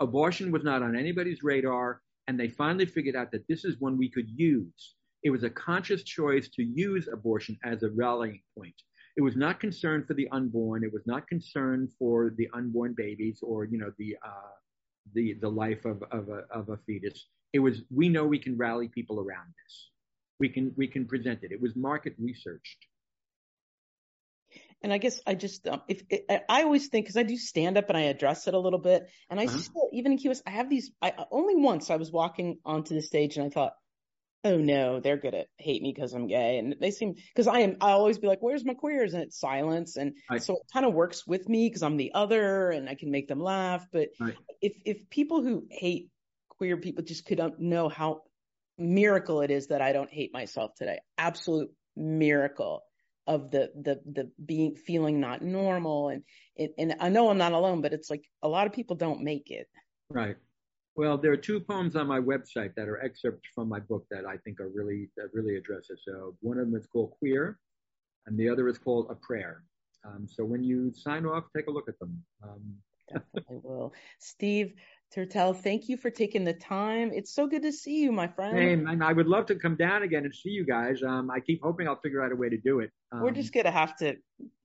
[0.00, 3.98] Abortion was not on anybody's radar, and they finally figured out that this is one
[3.98, 8.74] we could use it was a conscious choice to use abortion as a rallying point.
[9.16, 10.84] It was not concerned for the unborn.
[10.84, 14.54] It was not concerned for the unborn babies or, you know, the, uh,
[15.14, 17.26] the, the life of, of, a, of a fetus.
[17.52, 19.90] It was, we know we can rally people around this.
[20.38, 21.52] We can, we can present it.
[21.52, 22.76] It was market researched.
[24.82, 26.02] And I guess I just, um, if
[26.50, 29.08] I always think, cause I do stand up and I address it a little bit.
[29.30, 29.56] And I uh-huh.
[29.56, 32.94] still, even in Key West, I have these, I only once I was walking onto
[32.94, 33.72] the stage and I thought,
[34.46, 37.76] oh no, they're gonna hate me because I'm gay, and they seem because I am.
[37.80, 40.40] I always be like, "Where's my queers?" and it's silence, and Right.
[40.42, 43.28] so it kind of works with me because I'm the other, and I can make
[43.28, 43.86] them laugh.
[43.92, 44.36] But Right.
[44.60, 46.10] if if people who hate
[46.48, 48.22] queer people just could know how
[48.78, 52.82] miracle it is that I don't hate myself today, absolute miracle
[53.26, 56.22] of the the the being feeling not normal, and
[56.56, 59.22] and, and I know I'm not alone, but it's like a lot of people don't
[59.22, 59.66] make it.
[60.08, 60.36] Right.
[60.96, 64.24] Well, there are two poems on my website that are excerpts from my book that
[64.24, 65.98] I think are really that really address it.
[66.02, 67.58] So one of them is called Queer,
[68.26, 69.62] and the other is called A Prayer.
[70.06, 72.22] Um, so when you sign off, take a look at them.
[72.42, 72.76] Um,
[73.12, 73.92] Definitely will.
[74.18, 74.72] Steve
[75.14, 77.12] Turtell, thank you for taking the time.
[77.12, 78.58] It's so good to see you, my friend.
[78.58, 81.02] and, and I would love to come down again and see you guys.
[81.02, 82.90] Um, I keep hoping I'll figure out a way to do it.
[83.12, 84.16] Um, we're just gonna have to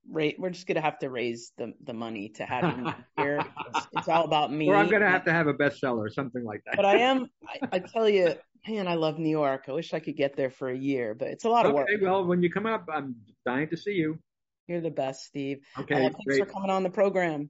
[0.10, 0.38] rate.
[0.40, 3.46] We're just gonna have to raise the the money to have you here.
[4.02, 4.68] It's, all about me.
[4.70, 6.76] or I'm gonna have to have a bestseller or something like that.
[6.76, 7.28] But I am.
[7.48, 8.36] I, I tell you,
[8.68, 9.66] man, I love New York.
[9.68, 11.88] I wish I could get there for a year, but it's a lot of work.
[11.94, 14.20] okay, well, when you come up, I'm dying to see you.
[14.68, 15.60] You're the best, Steve.
[15.80, 16.40] Okay, Uh, thanks great.
[16.40, 17.50] for coming on the program.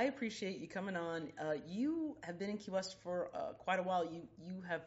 [0.00, 1.28] I appreciate you coming on.
[1.38, 4.02] Uh, you have been in Key West for uh, quite a while.
[4.02, 4.80] You you have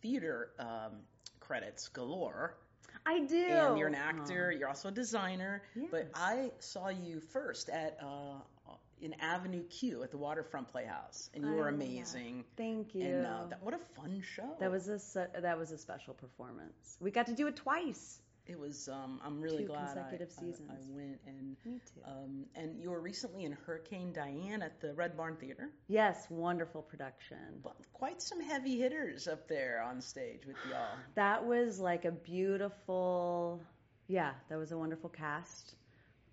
[0.00, 0.92] theater um,
[1.40, 2.56] credits galore,
[3.04, 3.36] I do.
[3.36, 4.50] and you're an actor.
[4.50, 5.62] You're also a designer.
[5.90, 8.72] But I saw you first at uh,
[9.02, 11.74] in Avenue Q at the Waterfront Playhouse, and you I were that.
[11.74, 12.44] amazing.
[12.56, 13.04] Thank you.
[13.04, 14.56] And uh, that, what a fun show!
[14.58, 16.96] that was a that was a special performance.
[16.98, 18.20] We got to do it twice.
[18.50, 18.88] It was.
[18.88, 20.32] Um, I'm really Two glad I- consecutive
[20.68, 21.56] I, I, went and.
[21.64, 22.00] Me too.
[22.04, 25.70] Um, and you were recently in Hurricane Diane at the Red Barn Theater.
[25.86, 27.60] yes, wonderful production.
[27.62, 30.98] But quite some heavy hitters up there on stage with y'all.
[31.14, 33.62] That was like a beautiful,
[34.08, 35.76] yeah, that was a wonderful cast.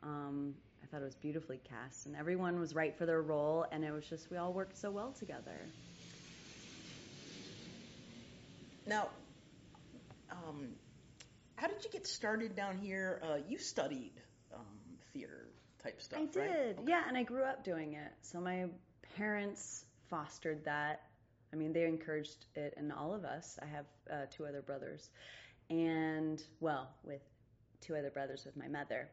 [0.01, 3.83] Um, I thought it was beautifully cast, and everyone was right for their role, and
[3.83, 5.59] it was just we all worked so well together.
[8.87, 9.09] Now,
[10.31, 10.69] um,
[11.57, 13.21] how did you get started down here?
[13.23, 14.13] Uh, you studied
[14.53, 14.61] um,
[15.13, 15.49] theater
[15.83, 16.31] type stuff, I right?
[16.31, 16.91] did, Okay.
[16.91, 18.11] yeah, and I grew up doing it.
[18.21, 18.65] So my
[19.17, 21.01] parents fostered that.
[21.51, 23.57] I mean, they encouraged it in all of us.
[23.61, 25.09] I have uh, two other brothers,
[25.69, 27.21] and well, with
[27.81, 29.09] two other brothers with my mother,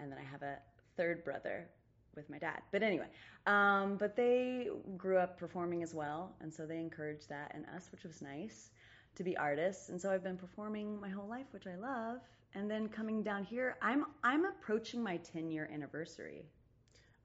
[0.00, 0.58] and then I have a
[0.96, 1.68] third brother
[2.16, 2.62] with my dad.
[2.72, 3.06] But anyway,
[3.46, 7.88] um, but they grew up performing as well, and so they encouraged that in us,
[7.92, 8.70] which was nice
[9.16, 9.88] to be artists.
[9.88, 12.18] And so I've been performing my whole life, which I love.
[12.54, 16.44] And then coming down here, I'm I'm approaching my 10 year anniversary.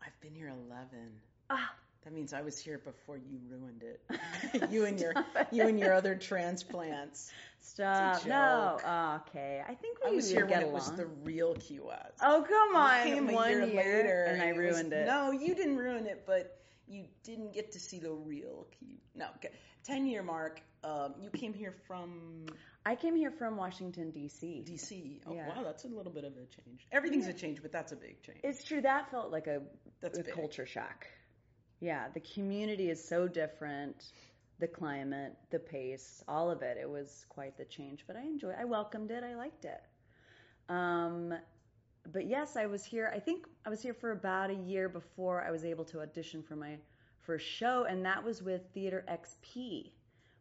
[0.05, 0.87] I've been here 11.
[1.51, 1.71] Ah,
[2.03, 4.01] That means I was here before you ruined it.
[4.71, 5.13] you and your
[5.51, 7.31] you and your other transplants.
[7.59, 8.25] stop!
[8.25, 9.61] No, Oh, okay.
[9.67, 12.19] I think we I was here get when it was the real Key West.
[12.23, 13.03] oh come You on!
[13.03, 15.05] came one year, later, and I it was- ruined it.
[15.05, 18.99] No, you didn't ruin it, but you didn't get to see the real Key.
[19.13, 19.49] No, okay.
[19.83, 20.61] ten year mark.
[20.83, 22.45] Um, you came here from
[22.85, 24.63] I came here from Washington D.C.
[24.65, 25.21] DC.
[25.27, 25.49] Oh Yeah.
[25.49, 26.87] wow, that's a little bit of a change.
[26.91, 28.39] Everything's a change, but that's a big change.
[28.43, 28.81] It's true.
[28.81, 29.61] That felt like a,
[30.01, 30.33] That's a big.
[30.33, 31.05] culture shock.
[31.81, 34.03] Yeah, the community is so different.
[34.59, 36.77] The climate, the pace, all of it.
[36.81, 38.55] It was quite the change, but I enjoyed.
[38.59, 39.23] I welcomed it.
[39.23, 39.81] I liked it.
[40.67, 41.33] Um,
[42.11, 43.11] but yes, I was here.
[43.13, 46.43] I think I was here for about a year before I was able to audition
[46.43, 46.77] for my
[47.21, 49.91] first show, and that was with Theater XP,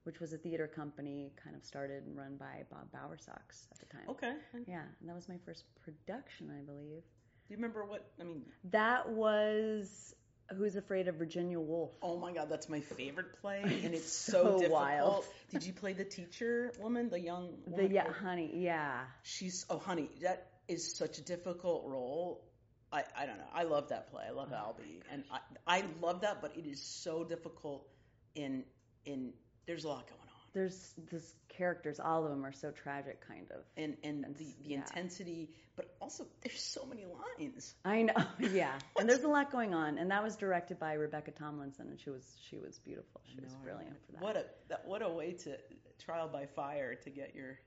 [0.09, 3.85] which was a theater company kind of started and run by Bob Bowersox at the
[3.93, 4.09] time.
[4.09, 4.33] Okay.
[4.67, 7.03] Yeah, and that was my first production, I believe.
[7.03, 8.07] Do you remember what?
[8.19, 8.41] I mean,
[8.71, 10.15] That was
[10.57, 11.91] Who's Afraid of Virginia Woolf.
[12.01, 15.27] oh my God, that's my favorite play, and it's so, so wild.
[15.51, 17.59] Did you play the teacher woman, the young?
[17.67, 17.91] The woman?
[17.93, 19.01] yeah, honey, yeah.
[19.25, 22.47] She's oh honey, that is such a difficult role.
[22.91, 23.53] I, I don't know.
[23.53, 24.25] I love that play.
[24.27, 27.87] I love oh Albee, and I I love that, but it is so difficult.
[28.35, 28.65] In
[29.05, 29.33] in
[29.69, 33.47] there's a lot going on, There's this characters, all of them are so tragic, kind
[33.53, 33.63] of.
[33.77, 34.77] and and the the yeah.
[34.79, 37.75] intensity, but also there's so many lines.
[37.85, 38.79] I know, yeah.
[38.99, 42.11] And there's a lot going on, and that was directed by Rebecca Tomlinson, and she
[42.11, 43.21] was she was beautiful.
[43.25, 44.23] She was brilliant for that.
[44.23, 45.57] What a that, what a way to
[45.99, 47.59] trial by fire to get your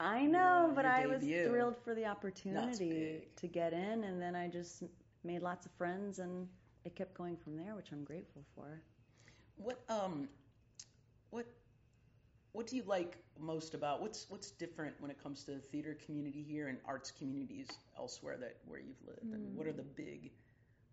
[0.00, 4.48] I know, but I was thrilled for the opportunity to get in, and then I
[4.48, 4.82] just
[5.22, 6.48] made lots of friends, and
[6.84, 8.82] it kept going from there, which I'm grateful for.
[9.56, 10.28] what um
[11.32, 11.46] what
[12.52, 15.96] what do you like most about what's what's different when it comes to the theater
[16.04, 17.68] community here and arts communities
[17.98, 19.26] elsewhere that where you've lived?
[19.26, 19.34] Mm.
[19.34, 20.30] And what are the big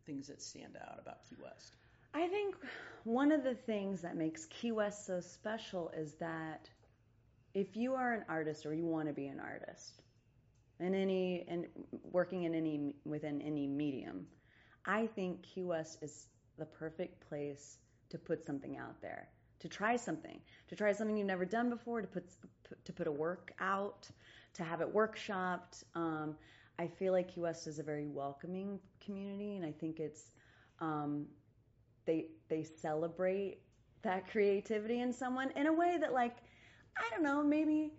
[0.05, 1.75] things that stand out about Key West?
[2.13, 2.55] I think
[3.03, 6.69] one of the things that makes Key West so special is that
[7.53, 10.01] if you are an artist or you want to be an artist
[10.79, 11.67] in any and
[12.11, 14.25] working in any within any medium,
[14.85, 16.27] I think Key West is
[16.57, 17.77] the perfect place
[18.09, 19.29] to put something out there,
[19.59, 22.25] to try something, to try something you've never done before, to put
[22.85, 24.07] to put a work out,
[24.53, 25.83] to have it workshopped.
[25.95, 26.35] Um,
[26.77, 30.31] I feel like Key West is a very welcoming community, and I think it's
[30.79, 31.25] um,
[32.05, 33.59] they they celebrate
[34.01, 36.37] that creativity in someone in a way that like
[36.97, 37.91] I don't know maybe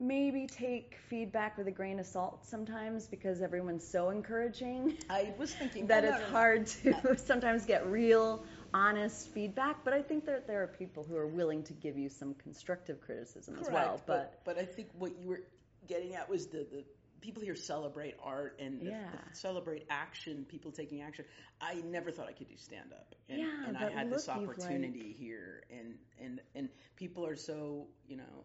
[0.00, 4.96] maybe take feedback with a grain of salt sometimes because everyone's so encouraging.
[5.08, 8.44] I was thinking that it's hard to sometimes get real,
[8.74, 9.84] honest feedback.
[9.84, 13.00] But I think that there are people who are willing to give you some constructive
[13.00, 14.02] criticism Correct, as well.
[14.06, 15.40] But, but, but I think what you were
[15.88, 16.84] getting at was the the
[17.24, 18.98] people here celebrate art and yeah.
[19.32, 21.24] celebrate action, people taking action.
[21.58, 23.14] I never thought I could do stand up.
[23.30, 25.16] And, yeah, and I had this opportunity like...
[25.16, 28.44] here and, and, and people are so, you know,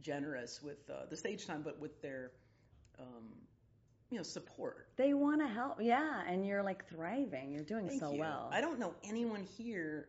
[0.00, 2.30] generous with uh, the stage time, but with their,
[2.98, 3.34] um,
[4.10, 4.88] you know, support.
[4.96, 5.78] They want to help.
[5.80, 6.22] Yeah.
[6.26, 7.52] And you're like thriving.
[7.52, 8.20] You're doing Thank so you.
[8.20, 8.48] well.
[8.52, 10.08] I don't know anyone here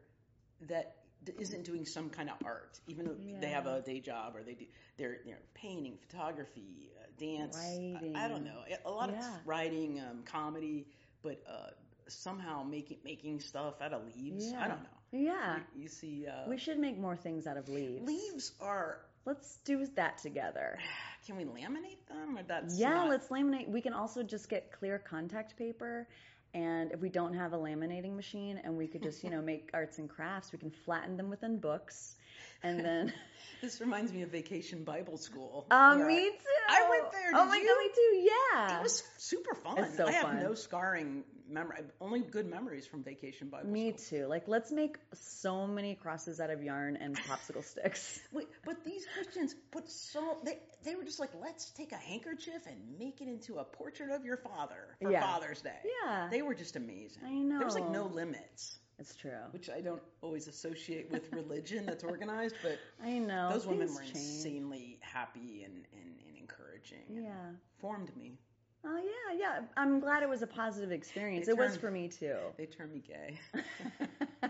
[0.67, 0.95] that
[1.39, 3.39] isn't doing some kind of art, even though yeah.
[3.39, 4.65] they have a day job or they do
[4.97, 7.57] they're you know painting, photography, uh, dance.
[7.57, 8.63] I, I, don't know.
[8.85, 9.19] A lot yeah.
[9.19, 10.87] of writing, um, comedy,
[11.23, 11.71] but uh,
[12.07, 14.51] somehow making making stuff out of leaves.
[14.51, 14.63] Yeah.
[14.63, 14.96] I don't know.
[15.11, 15.57] Yeah.
[15.75, 16.27] You, you see.
[16.27, 18.07] Uh, we should make more things out of leaves.
[18.07, 18.99] Leaves are.
[19.25, 20.79] Let's do that together.
[21.25, 22.37] Can we laminate them?
[22.37, 23.09] Or that's yeah, not...
[23.09, 23.67] let's laminate.
[23.67, 26.07] We can also just get clear contact paper
[26.53, 29.69] and if we don't have a laminating machine and we could just, you know, make
[29.73, 32.15] arts and crafts, we can flatten them within books
[32.63, 33.13] and then
[33.61, 35.65] this reminds me of vacation bible school.
[35.71, 36.35] Um me too.
[36.69, 37.67] I went there oh my you?
[37.67, 38.79] god me too yeah.
[38.79, 39.77] It was super fun.
[39.79, 40.39] It's so i have fun.
[40.39, 44.19] no scarring memory only good memories from vacation bible me school.
[44.19, 44.27] too.
[44.27, 48.19] Like let's make so many crosses out of yarn and popsicle sticks.
[48.31, 52.65] Wait, but these christians put so they they were just like let's take a handkerchief
[52.67, 55.21] and make it into a portrait of your father for yeah.
[55.21, 55.79] father's day.
[56.03, 56.27] Yeah.
[56.29, 57.23] They were just amazing.
[57.25, 59.31] I know there was like no limits it's true.
[59.51, 64.01] Which I don't always associate with religion that's organized, but I know those women were
[64.01, 64.15] change.
[64.15, 67.23] insanely happy and, and, and encouraging.
[67.23, 67.51] Yeah.
[67.79, 68.37] formed me.
[68.85, 69.59] Oh yeah, yeah.
[69.75, 71.45] I'm glad it was a positive experience.
[71.45, 72.35] They it turned, was for me too.
[72.57, 73.37] They turned me gay.
[74.43, 74.49] oh,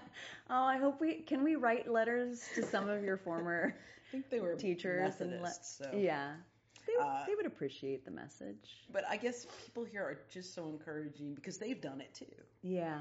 [0.49, 3.73] I hope we can we write letters to some of your former
[4.07, 5.89] I think they were teachers and let, so.
[5.93, 6.33] yeah.
[6.85, 8.85] They, Uh, they would appreciate the message.
[8.93, 12.25] But I guess people here are just so encouraging because they've done it too.
[12.63, 12.99] Yeah.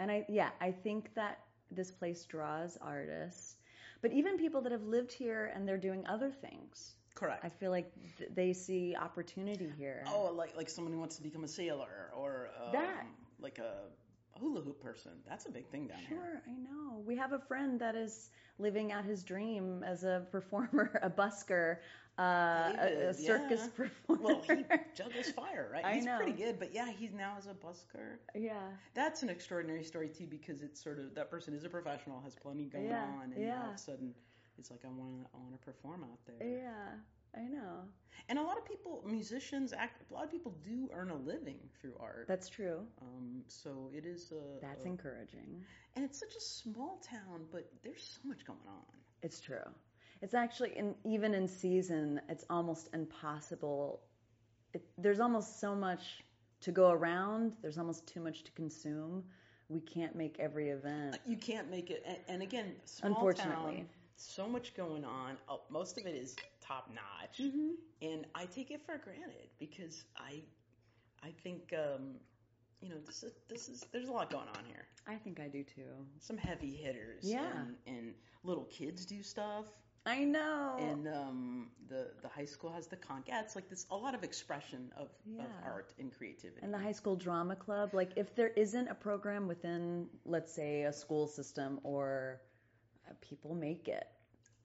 [0.00, 1.38] And I yeah, I think that
[1.70, 3.56] this place draws artists,
[4.02, 6.94] but even people that have lived here and they're doing other things.
[7.14, 7.44] Correct.
[7.44, 10.04] I feel like th- they see opportunity here.
[10.14, 13.06] Oh, like like someone who wants to become a sailor or um, That.
[13.40, 13.74] like a
[14.38, 15.12] hula hoop person.
[15.28, 16.42] That's a big thing down Sure, here.
[16.42, 17.02] Sure, I know.
[17.06, 21.78] We have a friend that is living out his dream as a performer, a busker,
[22.24, 23.68] a, a circus yeah.
[23.76, 24.22] performer.
[24.22, 24.64] Well, he
[24.94, 25.84] juggles fire, right?
[25.84, 26.16] I He's know.
[26.16, 28.18] pretty good, but yeah, he's now as a busker.
[28.34, 32.20] yeah, That's an extraordinary story too, because it's sort of that person is a professional,
[32.22, 34.14] has plenty going Yeah, on, and now all of a sudden
[34.58, 36.46] it's like I want to I want to perform out there.
[36.46, 36.90] yeah,
[37.36, 37.84] I know.
[38.28, 40.02] And a lot of people, musicians, act.
[40.10, 42.26] A lot of people do earn a living through art.
[42.28, 42.80] That's true.
[43.00, 44.60] um, so it is a.
[44.60, 45.64] That's a, encouraging.
[45.96, 48.84] And it's such a small town, but there's so much going on.
[49.22, 49.64] It's true.
[50.22, 54.02] It's actually, in, even in season, it's almost impossible.
[54.74, 56.22] It, there's almost so much
[56.60, 57.56] to go around.
[57.62, 59.24] There's almost too much to consume.
[59.68, 61.16] We can't make every event.
[61.24, 62.02] You can't make it.
[62.06, 63.76] And, and again, small Unfortunately.
[63.76, 65.36] town, so much going on.
[65.48, 67.76] Oh, most of it is top notch, Mhm.
[68.02, 70.42] and I take it for granted because I,
[71.22, 72.16] I think, um,
[72.80, 74.86] you know, this is this is there's a lot going on here.
[75.06, 76.06] I think I do too.
[76.18, 77.24] Some heavy hitters.
[77.24, 77.50] Yeah.
[77.56, 79.66] And, and little kids do stuff.
[80.06, 80.76] I know.
[80.78, 83.22] And um, the the high school has the con.
[83.26, 86.60] Yeah, it's like this a lot of expression of, of art and creativity.
[86.62, 90.82] And the high school drama club, like if there isn't a program within, let's say,
[90.84, 92.40] a school system or
[93.08, 94.06] uh, people make it,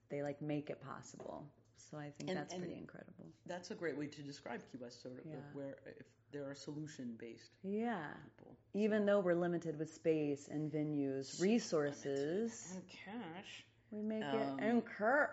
[0.10, 1.46] they like make it possible.
[1.92, 3.28] So I think And- that's and- pretty incredible.
[3.46, 5.36] That's a great way to describe Key West, sort of Yeah.
[5.54, 8.08] where if there are solution based Yeah.
[8.24, 8.56] people.
[8.74, 13.66] Even though we're limited with space and venues, resources, and cash.
[13.92, 15.30] We make Um, it and cur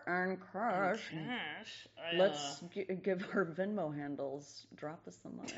[0.53, 1.01] cash.
[1.11, 1.89] cash.
[1.99, 4.67] I, Let's uh, gi- give our Venmo handles.
[4.77, 5.53] Drop us some money.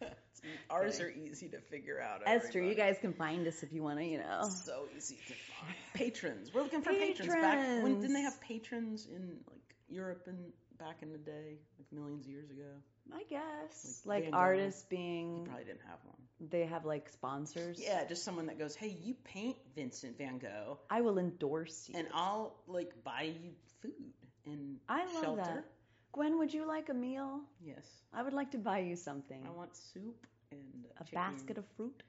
[0.70, 2.22] Ours are easy to figure out.
[2.26, 4.48] Esther, you guys can find us if you want to, you know.
[4.64, 5.74] So easy to find.
[5.94, 6.52] Patrons.
[6.54, 7.34] We're looking for patrons.
[7.34, 10.38] Back when didn't they have patrons in like Europe and
[10.78, 12.70] back in the day, like millions of years ago?
[13.12, 14.02] I guess.
[14.04, 15.44] Like, like artists being.
[15.44, 16.16] Probably didn't have one.
[16.40, 17.80] They have like sponsors.
[17.82, 20.78] Yeah, just someone that goes, "Hey, you paint Vincent Van Gogh.
[20.88, 23.50] I will endorse you, and I'll like buy you
[23.82, 24.14] food
[24.46, 25.64] and I love shelter." That.
[26.12, 27.40] Gwen, would you like a meal?
[27.60, 27.86] Yes.
[28.12, 29.44] I would like to buy you something.
[29.46, 31.14] I want soup and a chicken.
[31.14, 32.02] basket of fruit.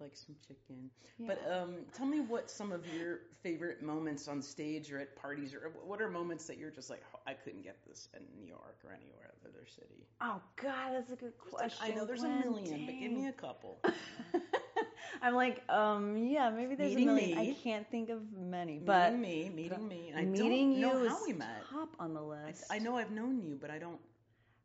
[0.00, 0.90] Like some chicken.
[1.18, 1.28] Yeah.
[1.28, 5.54] But um, tell me what some of your favorite moments on stage or at parties
[5.54, 8.46] or what are moments that you're just like, oh, I couldn't get this in New
[8.46, 9.26] York or anywhere
[9.56, 10.06] other city.
[10.20, 11.78] Oh God, that's a good question.
[11.80, 12.86] I know there's a million, Dang.
[12.86, 13.78] but give me a couple.
[15.22, 17.38] I'm like, um, yeah, maybe there's meeting a million.
[17.38, 17.50] Me.
[17.50, 21.08] I can't think of many, but meeting me, meeting me, I meeting don't you know
[21.08, 21.62] how we met.
[21.70, 22.64] top on the list.
[22.70, 23.98] I, I know I've known you, but I don't.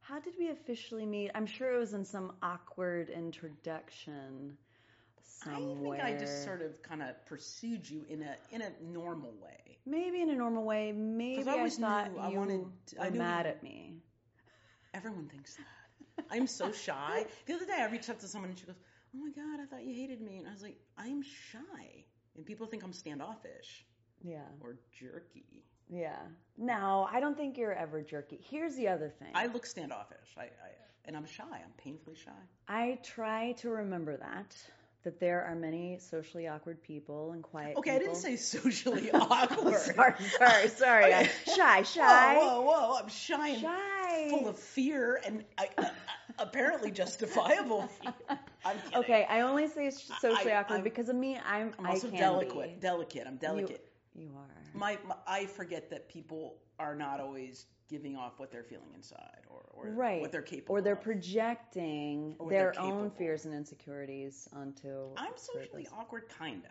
[0.02, 1.32] How did we officially meet?
[1.36, 4.58] I'm sure it was in some awkward introduction
[5.24, 6.02] somewhere.
[6.02, 9.34] I think I just sort of kind of pursued you in a in a normal
[9.42, 9.78] way.
[9.86, 10.92] Maybe in a normal way.
[10.92, 14.02] Maybe I I, always thought knew you I wanted to- I knew mad at me.
[14.94, 16.26] Everyone thinks that.
[16.30, 17.26] I'm so shy.
[17.46, 18.76] The other day I reached out to someone and she goes,
[19.16, 22.06] "Oh my god, I thought you hated me," and I was like, "I'm shy."
[22.36, 23.86] And people think I'm standoffish
[24.24, 25.66] Yeah, or jerky.
[25.90, 26.20] yeah.
[26.58, 28.40] No, I don't think you're ever jerky.
[28.50, 29.32] Here's the other thing.
[29.34, 30.36] I look standoffish.
[30.38, 30.72] I, I
[31.06, 31.44] and I'm shy.
[31.52, 32.32] I'm painfully shy.
[32.68, 34.56] I try to remember that
[35.04, 37.78] that there are many socially awkward people and quiet.
[37.78, 39.80] Okay, I didn't say socially awkward.
[39.80, 41.06] sorry, sorry, sorry.
[41.14, 41.30] Okay.
[41.56, 43.00] Shy, shy, Whoa, whoa, whoa!
[43.02, 44.28] I'm shy and shy.
[44.30, 45.86] full of fear and uh, uh,
[46.40, 48.14] apparently justifiable fear.
[48.96, 51.38] Okay, I only say socially I- awkward I'm- because of me.
[51.46, 51.74] I'm.
[51.80, 52.76] I'm also I delicate.
[52.76, 52.82] Be.
[52.82, 53.28] Delicate.
[53.28, 53.86] I'm delicate.
[54.16, 54.46] You are.
[54.74, 59.42] my, my I forget that people are not always giving off what they're feeling inside
[59.50, 60.22] or, or right.
[60.22, 61.02] what they're capable Or they're of.
[61.02, 65.10] projecting Or their own fears and insecurities onto.
[65.18, 65.94] I'm socially surface.
[66.00, 66.70] awkward, kinda.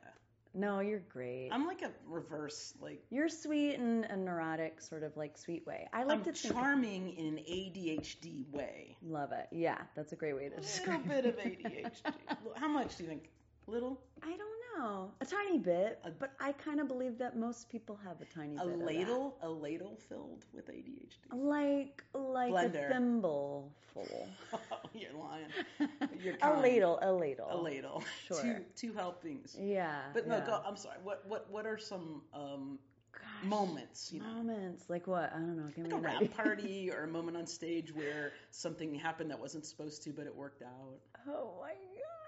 [0.53, 1.51] No, you're great.
[1.53, 5.87] I'm like a reverse, like you're sweet and a neurotic, sort of like sweet way.
[5.93, 6.53] I like I'm to think.
[6.55, 8.97] charming in an ADHD way.
[9.07, 9.47] Love it.
[9.53, 11.07] Yeah, that's a great way to describe.
[11.07, 12.13] A little bit of ADHD.
[12.57, 13.31] How much do you think?
[13.69, 14.01] Little?
[14.25, 15.11] I don't know.
[15.21, 18.57] A tiny bit, A- but I kind of believe that most people have a tiny
[18.57, 18.75] A bit.
[18.75, 18.87] of that.
[18.87, 19.37] ladle?
[19.43, 21.09] A ladle filled with ADHD?
[21.33, 22.87] Like like Blender.
[22.89, 24.29] a thimble full.
[24.95, 25.47] You're lying.
[26.23, 27.47] You're a ladle, a ladle.
[27.51, 28.03] A ladle.
[28.27, 28.43] Sure.
[28.43, 29.57] Two two helpings.
[29.59, 30.01] Yeah.
[30.13, 30.47] But no, yeah.
[30.47, 30.99] go, I'm sorry.
[31.03, 32.79] What what what are some um,
[33.13, 34.13] Gosh, moments?
[34.13, 35.33] You know, moments like what?
[35.35, 35.69] I don't know.
[35.75, 39.39] Give like me a rap party or a moment on stage where something happened that
[39.41, 40.99] wasn't supposed to, but it worked out.
[41.29, 42.20] Oh my god.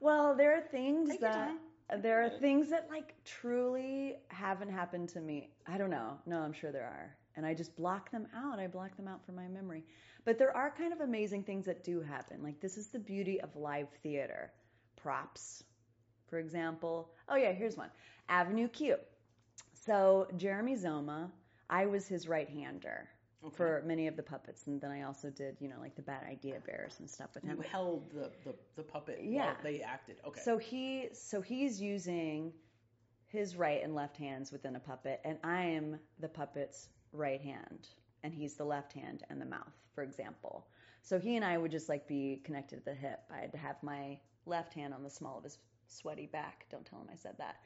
[0.00, 1.52] Well, there are things Take that
[2.02, 5.50] there are things that like truly haven't happened to me.
[5.66, 6.18] I don't know.
[6.26, 7.16] No, I'm sure there are.
[7.36, 8.58] And I just block them out.
[8.58, 9.84] I block them out from my memory.
[10.24, 12.42] But there are kind of amazing things that do happen.
[12.42, 14.52] Like this is the beauty of live theater.
[14.96, 15.64] Props,
[16.28, 17.10] for example.
[17.28, 17.90] Oh yeah, here's one.
[18.28, 18.96] Avenue Q.
[19.72, 21.30] So Jeremy Zoma,
[21.70, 23.08] I was his right hander
[23.44, 23.54] Okay.
[23.56, 26.24] for many of the puppets, and then I also did, you know, like the Bad
[26.24, 27.56] Idea Bears and stuff with him.
[27.56, 29.46] you held the, the, the puppet Yeah.
[29.46, 30.16] while they acted.
[30.26, 30.40] Okay.
[30.40, 32.52] So he so he's using
[33.28, 37.88] his right and left hands within a puppet, and I am the puppet's right hand,
[38.24, 40.66] and he's the left hand and the mouth, for example.
[41.02, 43.20] So he and I would just like be connected at the hip.
[43.30, 46.66] I'd have my left hand on the small of his sweaty back.
[46.70, 47.56] Don't tell him I said that,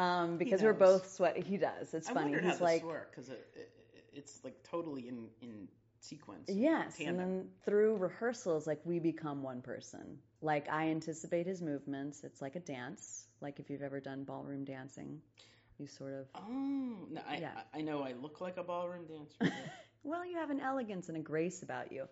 [0.00, 1.40] um, because we're both sweaty.
[1.40, 1.94] He does.
[1.94, 2.32] It's I funny.
[2.40, 3.72] He's how like, because it, it,
[4.16, 5.68] it's like totally in in
[6.00, 6.48] sequence.
[6.48, 7.08] Yes, tandem.
[7.08, 10.18] and then through rehearsals, like we become one person.
[10.42, 12.22] Like I anticipate his movements.
[12.24, 13.26] It's like a dance.
[13.40, 15.20] Like if you've ever done ballroom dancing,
[15.78, 16.26] you sort of.
[16.34, 17.50] Oh, no, I, Yeah.
[17.74, 19.54] I know I look like a ballroom dancer.
[20.02, 22.04] Well, you have an elegance and a grace about you.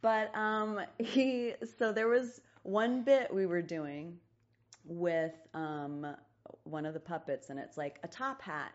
[0.00, 1.52] But um, he.
[1.78, 4.16] So there was one bit we were doing
[4.86, 6.06] with um,
[6.62, 8.72] one of the puppets, and it's like a top hat,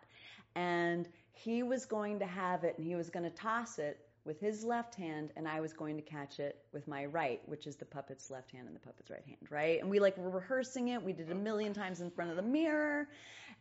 [0.53, 1.09] and
[1.39, 4.63] he was going to have it, and he was going to toss it with his
[4.63, 7.85] left hand, and I was going to catch it with my right, which is the
[7.85, 9.79] puppet's left hand and the puppet's right hand, right?
[9.79, 11.01] And we like were rehearsing it.
[11.01, 13.07] We did it a million times in front of the mirror,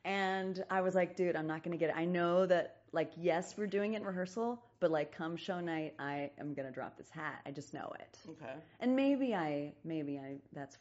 [0.04, 1.96] and I was like, dude, I'm not going to get it.
[1.96, 5.94] I know that like yes, we're doing it in rehearsal, but like come show night,
[5.98, 7.40] I am going to drop this hat.
[7.46, 8.18] I just know it.
[8.30, 8.54] okay.
[8.80, 10.78] And maybe I, maybe I, that's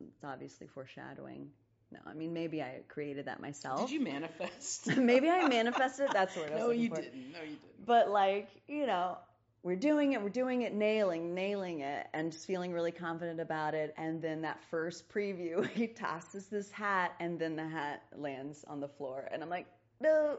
[0.00, 1.48] it's obviously foreshadowing.
[1.90, 3.88] No, I mean maybe I created that myself.
[3.88, 4.86] Did you manifest?
[4.96, 6.08] maybe I manifested.
[6.12, 6.96] That's what I was no, you for.
[6.96, 7.32] didn't.
[7.32, 7.86] No, you didn't.
[7.86, 9.18] But like, you know,
[9.62, 13.74] we're doing it, we're doing it, nailing, nailing it, and just feeling really confident about
[13.74, 13.92] it.
[13.96, 18.80] And then that first preview, he tosses this hat, and then the hat lands on
[18.80, 19.66] the floor, and I'm like,
[20.00, 20.38] no.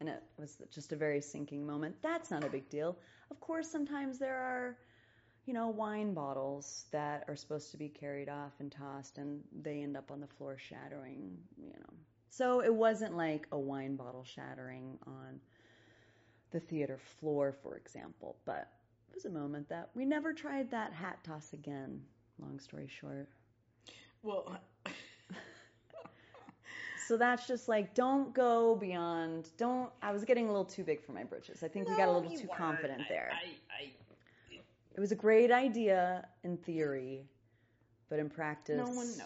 [0.00, 1.94] And it was just a very sinking moment.
[2.02, 2.98] That's not a big deal.
[3.30, 4.76] Of course, sometimes there are,
[5.46, 9.82] you know, wine bottles that are supposed to be carried off and tossed, and they
[9.82, 11.94] end up on the floor shattering, you know.
[12.30, 15.40] So it wasn't like a wine bottle shattering on
[16.50, 18.70] the theater floor, for example, but
[19.10, 22.00] it was a moment that we never tried that hat toss again,
[22.40, 23.28] long story short.
[24.22, 24.58] Well,
[27.06, 29.50] So that's just like, don't go beyond.
[29.58, 29.90] Don't.
[30.00, 31.62] I was getting a little too big for my britches.
[31.62, 32.58] I think we got a little too weren't.
[32.58, 33.30] confident there.
[33.30, 33.90] I, I,
[34.94, 37.26] It was a great idea in theory,
[38.08, 39.20] but in practice, no one noticed.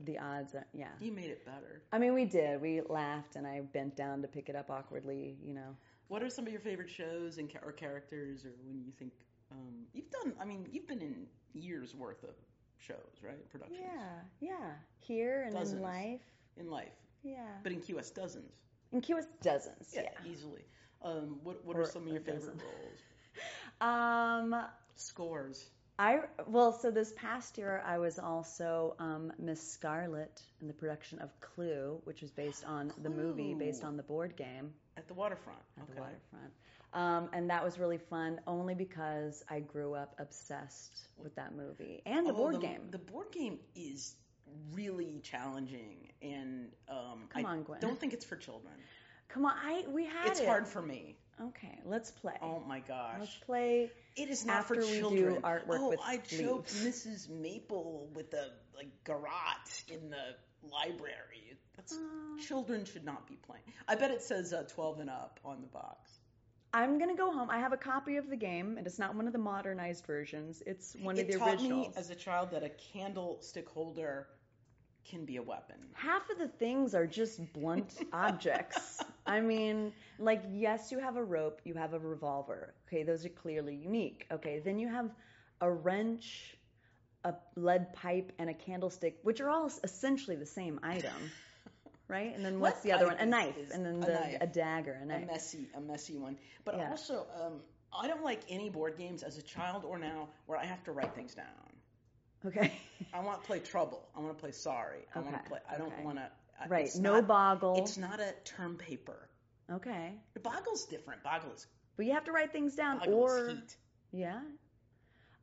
[0.00, 0.06] it.
[0.06, 0.88] the odds are, yeah.
[0.98, 1.82] You made it better.
[1.92, 2.60] I mean, we did.
[2.60, 5.76] We laughed, and I bent down to pick it up awkwardly, you know.
[6.08, 9.12] What are some of your favorite shows and or characters, or when you think
[9.52, 10.32] um, you've done?
[10.40, 12.34] I mean, you've been in years worth of
[12.78, 13.48] shows, right?
[13.50, 14.70] Productions Yeah, yeah.
[14.98, 15.76] Here and Dozens.
[15.76, 16.20] in life,
[16.56, 16.88] in life,
[17.22, 17.58] yeah.
[17.62, 18.52] but in QS dozens.
[18.92, 20.08] in QS, dozens, yeah.
[20.24, 20.64] easily.
[21.02, 23.00] Um, what what Or are some of your favorite roles?
[23.80, 24.54] Um,
[24.96, 25.70] Scores.
[25.98, 31.18] I well, so this past year I was also um, Miss Scarlet in the production
[31.18, 35.14] of Clue, which was based on the movie, based on the board game At the
[35.14, 35.58] waterfront.
[35.76, 35.92] at okay.
[35.94, 36.52] the waterfront.
[36.92, 42.02] Um, and that was really fun, only because I grew up obsessed with that movie
[42.06, 42.88] and the Oh, board game.
[42.90, 44.16] The board game is
[44.72, 47.78] really challenging, and um, Come I on, Gwen.
[47.80, 48.72] don't think it's for children.
[49.28, 50.46] Come on, I we had It's it.
[50.48, 51.16] hard for me.
[51.40, 52.34] Okay, let's play.
[52.42, 53.16] Oh my gosh.
[53.18, 53.90] Let's play.
[54.16, 55.42] It is not After for children.
[55.42, 56.74] artwork oh, I choked.
[56.74, 57.28] Mrs.
[57.30, 60.34] Maple with a like garrote in the
[60.70, 61.56] library.
[61.76, 62.42] That's Aw.
[62.46, 63.62] children should not be playing.
[63.88, 66.10] I bet it says uh, 12 and up on the box.
[66.72, 67.50] I'm gonna go home.
[67.50, 70.62] I have a copy of the game, and it's not one of the modernized versions.
[70.66, 71.88] It's one it of the taught originals.
[71.88, 74.28] me as a child that a candlestick holder
[75.04, 75.76] can be a weapon.
[75.94, 79.00] half of the things are just blunt objects.
[79.26, 82.74] I mean, like, yes, you have a rope, you have a revolver.
[82.88, 84.26] Okay, those are clearly unique.
[84.30, 85.10] Okay, then you have
[85.60, 86.56] a wrench,
[87.24, 91.12] a lead pipe, and a candlestick, which are all essentially the same item.
[92.08, 92.34] Right?
[92.34, 93.18] And then what's Lead the other one?
[93.18, 93.54] A knife.
[93.72, 94.38] And then a the, knife.
[94.40, 96.38] a dagger, a a messy, a messy one.
[96.64, 96.90] But Yeah.
[96.90, 97.60] also, um,
[97.96, 100.92] I don't like any board games as a child or now where I have to
[100.92, 101.46] write things down.
[102.44, 102.72] Okay.
[103.14, 104.08] I want to play Trouble.
[104.16, 105.00] I want to play Sorry.
[105.14, 105.60] I want to play.
[105.70, 106.02] I don't okay.
[106.04, 106.28] want to.
[106.68, 106.88] right.
[106.98, 107.76] No boggle.
[107.78, 109.28] It's not a term paper.
[109.70, 110.12] Okay.
[110.42, 111.22] Boggle's different.
[111.22, 113.48] Boggle is, But you have to write things down or.
[113.48, 113.76] heat.
[114.12, 114.40] Yeah.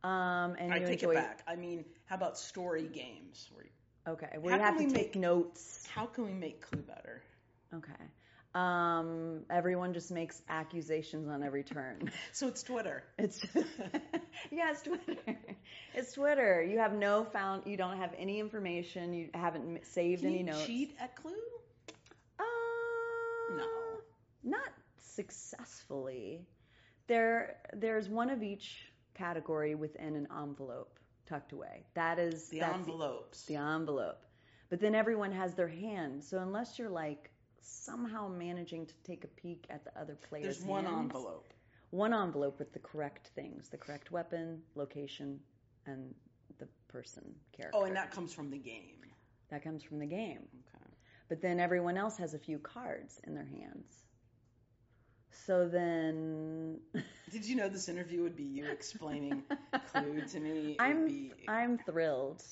[0.03, 1.11] Um, and I take enjoy.
[1.11, 1.41] it back.
[1.47, 3.49] I mean, how about story games?
[3.53, 3.69] Where you,
[4.13, 4.37] Okay.
[4.39, 5.85] Where How you have can to we take make- notes.
[5.93, 7.21] how can we make Clue better?
[7.73, 7.93] Okay.
[8.57, 12.11] Um, everyone just makes accusations on every turn.
[12.31, 13.03] So it's Twitter.
[13.19, 13.45] It's
[14.51, 15.15] yeah, it's Twitter.
[15.93, 16.63] It's Twitter.
[16.63, 17.63] You have no found.
[17.67, 19.13] You don't have any information.
[19.13, 20.65] You haven't saved Can any you notes.
[20.65, 21.33] cheat at Clue?
[22.39, 22.43] Uh,
[23.57, 23.67] No.
[24.43, 24.69] not
[25.01, 26.41] successfully.
[27.07, 31.85] There, there's one of each category within an envelope tucked away.
[31.93, 33.43] That is The envelopes.
[33.45, 34.17] the envelope.
[34.69, 36.23] But then everyone has their hand.
[36.23, 37.29] So unless you're like
[37.61, 41.53] somehow managing to take a peek at the other player's There's one hands, envelope.
[41.91, 45.39] one envelope with the correct things, the correct weapon, location,
[45.85, 46.13] and
[46.59, 47.77] the person character.
[47.79, 48.95] Oh, and that comes from the game.
[49.49, 50.39] that comes from the game.
[50.67, 50.91] Okay.
[51.29, 54.03] But then everyone else has a few cards in their hands.
[55.45, 56.79] So then
[57.31, 59.43] Did you know this interview would be you explaining
[59.91, 60.49] Clue to me?
[60.79, 62.43] It would I'm be- I'm thrilled.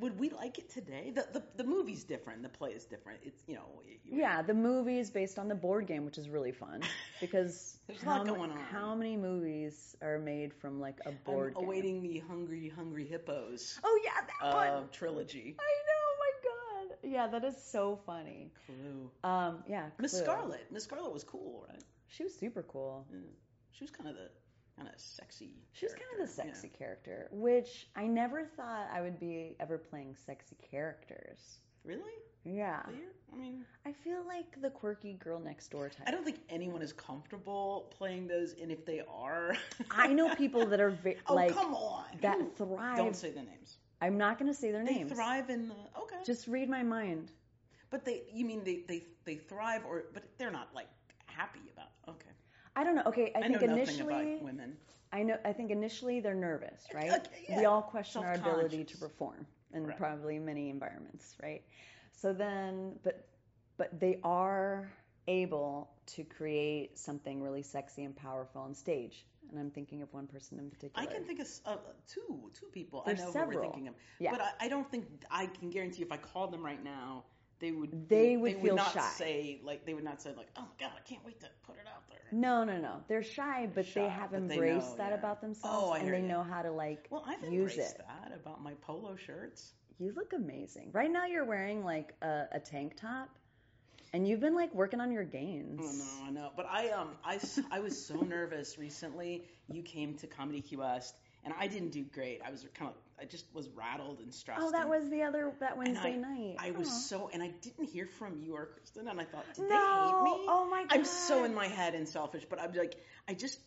[0.00, 1.12] Would we like it today?
[1.14, 2.42] The, the the movie's different.
[2.42, 3.20] The play is different.
[3.24, 3.82] It's you know.
[3.86, 6.82] You, Yeah, the movie is based on the board game, which is really fun
[7.20, 8.50] because There's a how, lot ma- on.
[8.70, 11.68] how many movies are made from like a board I'm game?
[11.68, 14.88] awaiting the Hungry Hungry Hippos Oh yeah, that uh, one.
[14.92, 15.56] trilogy.
[15.58, 16.32] I know, my
[16.90, 16.96] god.
[17.02, 18.52] Yeah, that is so funny.
[18.66, 19.10] Clue.
[19.24, 20.12] Um, yeah, Miss.
[20.12, 20.66] Scarlet.
[20.70, 21.82] Miss Scarlet was cool, right?
[22.08, 23.06] She was super cool.
[23.12, 23.18] Yeah.
[23.72, 24.30] She was kind of the
[24.78, 25.50] kind of sexy.
[25.72, 29.78] She was kind of the sexy character, which I never thought I would be ever
[29.78, 31.58] playing sexy characters.
[31.84, 32.12] Really?
[32.44, 32.80] Yeah.
[32.82, 33.12] Clear?
[33.32, 36.06] I mean, I feel like the quirky girl next door type.
[36.06, 39.56] I don't think anyone is comfortable playing those, and if they are,
[39.90, 42.50] I know people that are ve- oh like come on, that Who?
[42.56, 42.96] thrive.
[42.96, 43.76] Don't say their names.
[44.00, 45.10] I'm not going to say their They names.
[45.10, 46.16] They thrive in the okay.
[46.24, 47.32] Just read my mind.
[47.90, 50.88] But they, you mean they, they, they thrive, or but they're not like happy about.
[50.88, 50.97] Okay,
[52.78, 53.02] I don't know.
[53.06, 54.76] Okay, I, I, think initially, women.
[55.12, 55.36] I know.
[55.44, 57.10] I think initially they're nervous, right?
[57.10, 57.58] Okay, yeah.
[57.58, 59.96] We all question our ability to perform in Right.
[59.98, 61.64] probably many environments, right?
[62.12, 63.26] So then, but
[63.78, 64.92] but they are
[65.26, 69.26] able to create something really sexy and powerful on stage.
[69.50, 71.02] And I'm thinking of one person in particular.
[71.08, 71.76] I can think of uh,
[72.06, 73.02] two two people.
[73.04, 73.56] There's I know who several.
[73.56, 74.30] we're thinking of, Yeah.
[74.30, 77.24] but I, I don't think I can guarantee if I called them right now
[77.60, 79.00] they would They would they feel not shy.
[79.00, 81.76] say like they would not say like oh my god I can't wait to put
[81.76, 82.18] it out there.
[82.30, 83.02] No, no, no.
[83.08, 85.18] They're shy, but shy, they have but they embraced know, that yeah.
[85.18, 86.26] about themselves Oh, I and they ya.
[86.26, 88.06] know how to like Well, I've use embraced it.
[88.06, 89.72] that about my polo shirts.
[89.98, 90.90] You look amazing.
[90.92, 93.30] Right now you're wearing like a, a tank top
[94.12, 95.80] and you've been like working on your gains.
[95.82, 96.50] Oh no, I know.
[96.56, 97.38] But I um I,
[97.70, 99.44] I was so nervous recently.
[99.68, 102.40] You came to Comedy Key West and I didn't do great.
[102.44, 104.62] I was kind of I just was rattled and stressed.
[104.62, 106.56] Oh, that and- was the other that Wednesday I, night.
[106.58, 109.62] I was so and I didn't hear from you or Kristen and I thought did
[109.62, 109.68] no.
[109.68, 110.46] they hate me?
[110.48, 110.92] Oh my god.
[110.92, 112.96] I'm so in my head and selfish, but I'm like
[113.26, 113.58] I just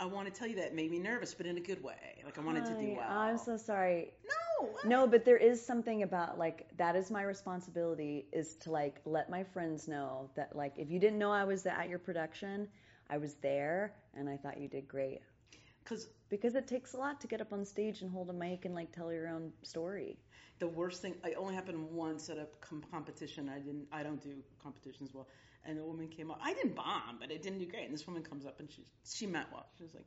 [0.00, 2.22] I want to tell you that it made me nervous, but in a good way.
[2.24, 3.10] Like I wanted to do well.
[3.10, 4.12] I'm so sorry.
[4.24, 4.68] no.
[4.84, 9.30] No, but there is something about like that is my responsibility is to like let
[9.30, 12.68] my friends know that like if you didn't know I was at your production,
[13.10, 15.20] I was there and I thought you did great.
[15.88, 18.64] Cuz Because it takes a lot to get up on stage and hold a mic
[18.66, 20.18] and like tell your own story.
[20.58, 24.22] the worst thing it only happened once at a com- competition i didn't i don't
[24.22, 25.28] do competitions well
[25.64, 28.06] and a woman came up i didn't bomb but it didn't do great and this
[28.08, 30.06] woman comes up and she she meant well she was like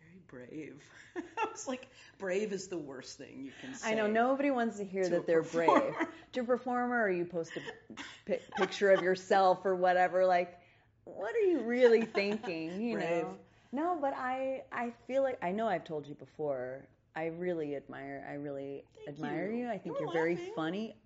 [0.00, 0.82] very brave
[1.16, 4.78] i was like brave is the worst thing you can say I know nobody wants
[4.78, 5.94] to hear to that they're brave.
[6.32, 10.24] To a performer, or you post a picture of yourself or whatever.
[10.26, 10.58] Like,
[11.04, 12.80] what are you really thinking?
[12.80, 13.10] You Brave.
[13.24, 13.36] know?
[13.72, 16.86] No, but I I feel like I know I've told you before.
[17.14, 18.26] I really admire.
[18.28, 19.64] I really Thank admire you.
[19.64, 19.70] you.
[19.70, 20.96] I think You you're very funny.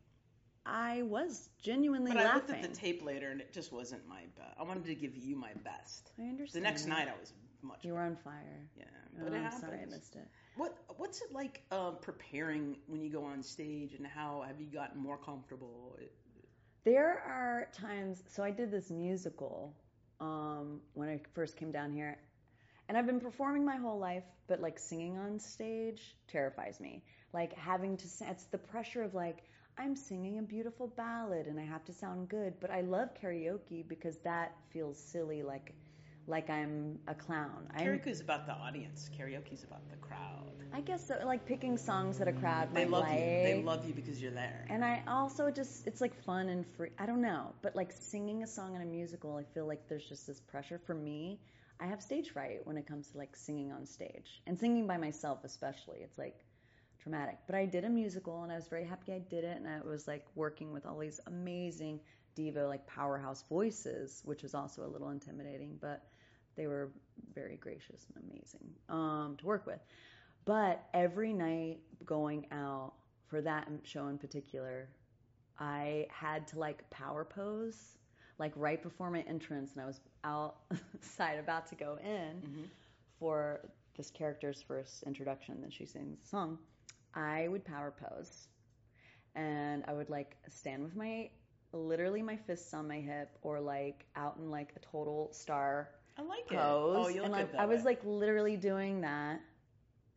[0.65, 2.57] I was genuinely but i laughing.
[2.57, 5.17] looked at the tape later and it just wasn't my best i wanted to give
[5.17, 6.65] you my best I understand.
[6.65, 8.67] the next night i was much you were on fire.
[8.77, 8.85] yeah
[9.21, 10.27] Oh, but it I'm sorry I missed it.
[10.57, 14.67] what what's it like um, preparing when you go on stage and how have you
[14.67, 15.97] gotten more comfortable
[16.85, 18.23] There are times.
[18.29, 19.75] So I did this musical
[20.21, 22.19] um, when I first came down here,
[22.89, 27.03] and I've been performing my whole life, but like singing on stage terrifies me.
[27.33, 29.45] Like having to, it's the pressure of like
[29.79, 32.55] I'm singing a beautiful ballad and I have to sound good.
[32.61, 35.75] But I love karaoke because that feels silly, like
[36.29, 37.69] like I'm a clown.
[37.79, 39.09] Karaoke is about the audience.
[39.17, 40.43] Karaoke is about the crowd.
[40.73, 43.19] I guess so, like picking songs that a crowd They might love like.
[43.21, 43.25] you.
[43.27, 44.67] They love you because you're there.
[44.69, 46.91] And I also just, it's like fun and free.
[46.99, 47.55] I don't know.
[47.63, 50.81] But like singing a song in a musical, I feel like there's just this pressure
[50.85, 51.39] for me.
[51.81, 54.97] I have stage fright when it comes to like singing on stage and singing by
[54.97, 55.99] myself, especially.
[55.99, 56.45] It's like
[56.99, 57.39] traumatic.
[57.47, 59.57] But I did a musical and I was very happy I did it.
[59.57, 62.01] And I was like working with all these amazing
[62.35, 66.05] diva, like powerhouse voices, which was also a little intimidating, but
[66.57, 66.91] they were
[67.35, 69.81] very gracious and amazing um, to work with.
[70.45, 72.93] But every night going out
[73.27, 74.89] for that show in particular,
[75.59, 77.97] I had to like power pose,
[78.39, 82.69] like right before my entrance, and I was outside about to go in Mhm.
[83.19, 83.61] for
[83.97, 85.61] this character's first introduction.
[85.61, 86.59] Then she sings the song.
[87.15, 88.49] I would power pose,
[89.35, 91.31] and I would like stand with my
[91.73, 96.23] literally my fists on my hip, or like out in like a total star I
[96.23, 96.57] like it.
[96.59, 96.97] pose.
[96.99, 99.41] Oh, you look and like that I was like literally doing that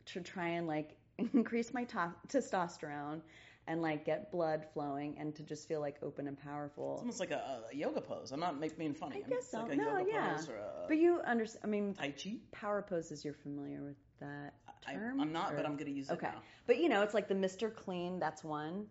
[0.07, 3.21] to try and like increase my to- testosterone
[3.69, 6.93] and like get blood flowing and to just feel like open and powerful.
[6.93, 8.31] It's almost like a, a yoga pose.
[8.31, 9.17] I'm not make, being funny.
[9.17, 9.59] I mean, guess it's so.
[9.59, 10.35] Like a No, yoga yeah.
[10.35, 11.61] pose or a But you understand?
[11.63, 12.37] I mean, tai chi.
[12.51, 13.23] power poses.
[13.23, 14.55] You're familiar with that
[14.87, 15.21] I, term?
[15.21, 16.27] I'm not, but I'm going to use it Okay.
[16.27, 16.41] now.
[16.65, 17.73] But you know, it's like the Mr.
[17.73, 18.17] Clean.
[18.19, 18.87] That's one.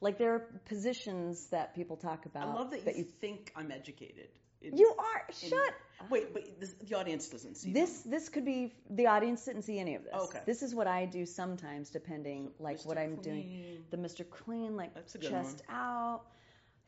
[0.00, 2.48] Like there are positions that people talk about.
[2.48, 4.28] I love that you, think I'm educated.
[4.62, 5.26] You are.
[5.28, 5.74] in- Shut.
[6.10, 8.10] Wait, but this, the audience doesn't see This them.
[8.10, 10.14] this could be the audience didn't see any of this.
[10.14, 10.40] Okay.
[10.46, 12.86] This is what I do sometimes, depending like Mr.
[12.86, 13.84] what I'm doing.
[13.90, 14.28] The Mr.
[14.28, 16.22] Clean, like That's a good chest out,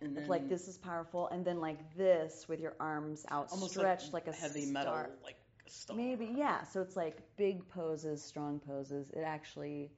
[0.00, 4.26] and then like this is powerful, and then like this with your arms outstretched like,
[4.26, 4.72] a heavy star.
[4.72, 5.36] metal, like
[5.68, 5.96] star.
[5.96, 6.64] Maybe yeah.
[6.64, 9.10] So it's like big poses, strong poses.
[9.10, 9.90] It actually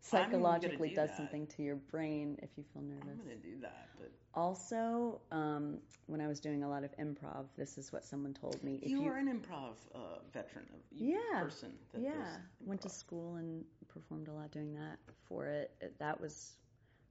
[0.00, 1.16] psychologically do does that.
[1.16, 3.18] something to your brain if you feel nervous.
[3.20, 7.46] I'm to do that, but Also, um, when I was doing a lot of improv,
[7.56, 8.78] this is what someone told me.
[8.82, 11.40] If you, you are an improv uh, veteran, of Yeah.
[11.40, 11.72] person.
[11.92, 16.20] That yeah went to school and performed a lot doing that for it, It- that
[16.20, 16.56] was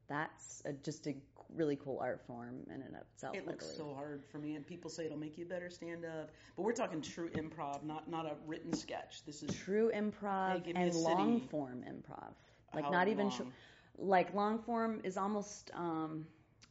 [0.08, 1.16] that's a, just a
[1.56, 4.66] really cool art form in and of itself It looks so hard for me, and
[4.66, 6.32] people say it'll make you better stand up.
[6.56, 9.26] But we're talking true improv, not not a written sketch.
[9.26, 12.34] This is true improv Hey, and long form improv
[12.74, 13.32] like how not even long?
[13.32, 13.50] short
[13.98, 16.26] like long form is almost um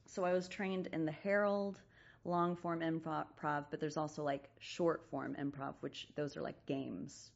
[0.06, 1.80] so i was trained in the herald
[2.24, 3.26] long form improv
[3.70, 7.30] but there's also like short form improv which those are like games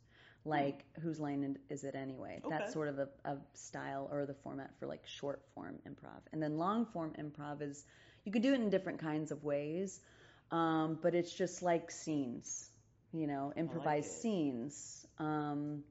[0.44, 2.40] like whose line is it anyway.
[2.44, 2.56] Okay.
[2.56, 6.42] that's sort of a, a style or the format for like short form improv and
[6.42, 7.84] then long form improv is
[8.24, 10.00] you could do it in different kinds of ways
[10.50, 12.70] um, but it's just like scenes
[13.12, 14.12] you know improvised it.
[14.12, 15.82] scenes um,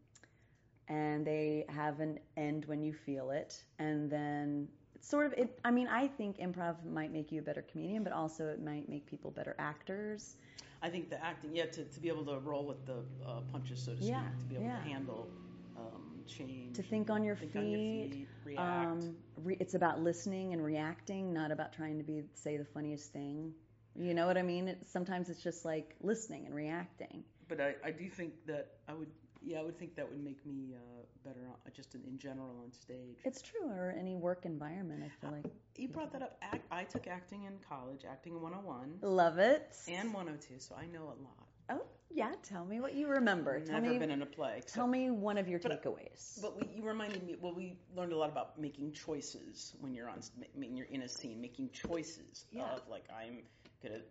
[0.87, 4.67] and they have an end when you feel it and then
[5.01, 5.59] sort of it.
[5.63, 8.87] I mean, I think improv might make you a better comedian, but also it might
[8.89, 10.35] make people better actors.
[10.81, 13.81] I think the acting, yeah, to, to be able to roll with the uh, punches,
[13.81, 14.77] so to speak, Yeah, to be able yeah.
[14.77, 15.29] to handle
[15.77, 17.59] um, change, To think on your think feet.
[17.59, 18.91] on your feet, react.
[19.03, 23.11] Um, re- it's about listening and reacting, not about trying to be say the funniest
[23.11, 23.53] thing.
[23.95, 24.67] You know what I mean?
[24.69, 27.23] It, sometimes it's just like listening and reacting.
[27.47, 29.09] but I, I do think that I would,
[29.41, 30.98] yeah, I would think that would make me uh,
[31.29, 33.17] better, on, uh, just in, in general on stage.
[33.23, 35.03] It's true, or any work environment.
[35.05, 35.45] I feel uh, like
[35.77, 36.37] you brought that up.
[36.41, 39.75] Act, I took acting in college, acting 101 love it.
[39.87, 41.47] and 102, so I know a lot.
[41.69, 43.59] oh yeah, tell me what you remember.
[43.59, 44.61] Tell Never me, been in a play.
[44.65, 46.41] tell me one of your But- uh, takeaways.
[46.41, 47.35] But we, you reminded me.
[47.39, 50.19] Well, we learned a lot about making choices when you're on,
[50.55, 52.63] when you're in a scene, making choices Yeah.
[52.73, 53.39] of like I'm
[53.83, 54.01] gonna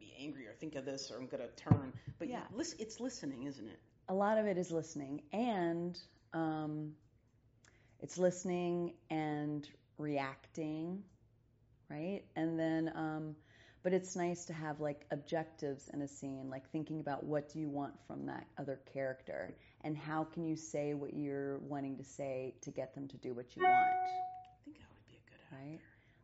[0.00, 1.92] be angry or think of this or I'm gonna turn.
[2.18, 2.40] But Yeah.
[2.54, 3.78] you, it's listening, isn't it?
[4.10, 5.98] a lot of it is listening and
[6.32, 6.92] um,
[8.00, 9.68] it's listening and
[9.98, 11.02] reacting
[11.90, 13.34] right and then um,
[13.82, 17.58] but it's nice to have like objectives in a scene like thinking about what do
[17.58, 22.04] you want from that other character and how can you say what you're wanting to
[22.04, 25.30] say to get them to do what you want I think I would be a
[25.30, 25.70] good actor.
[25.70, 25.80] right?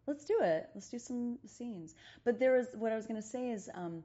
[0.07, 0.69] Let's do it.
[0.75, 1.95] Let's do some scenes.
[2.25, 4.03] But there was what I was going to say is um,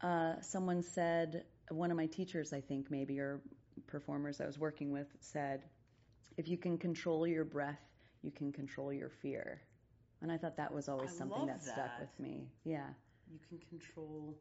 [0.00, 3.40] uh, someone said one of my teachers, I think maybe or
[3.86, 5.64] performers I was working with said,
[6.36, 7.80] if you can control your breath,
[8.22, 9.60] you can control your fear.
[10.22, 12.48] And I thought that was always I something love that, stuck with me.
[12.64, 12.86] Yeah.
[13.30, 14.34] You can control.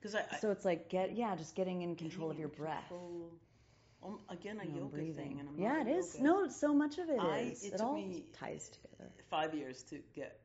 [0.00, 2.88] Because I, I So it's like get yeah, just getting in control of your breath.
[2.88, 3.32] control-
[4.00, 5.14] um, again, a you know, yoga breathing.
[5.30, 6.14] thing, and I'm yeah, it is.
[6.14, 7.20] yoga- No, so much of it is.
[7.20, 8.00] I- it it all
[8.32, 9.10] ties together.
[9.28, 10.40] five years to get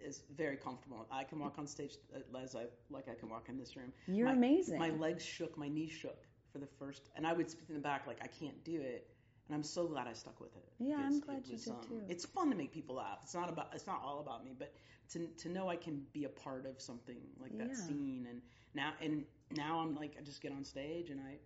[0.00, 1.06] is very comfortable.
[1.10, 3.92] I can walk on stage uh, as I like I can walk in this room.
[4.06, 4.78] You're my, amazing.
[4.78, 7.80] My legs shook, my knees shook for the first, and I would speak in the
[7.80, 9.08] back like I can't do it,
[9.48, 10.72] and I'm so glad I stuck with it.
[10.78, 12.02] Yeah, I'm glad it you did um, too.
[12.08, 13.18] It's fun to make people laugh.
[13.22, 14.72] It's not about it's not all about me, but
[15.10, 17.74] to to know I can be a part of something like that Yeah.
[17.74, 18.42] scene, and
[18.74, 21.38] now and now I'm like I just get on stage and I.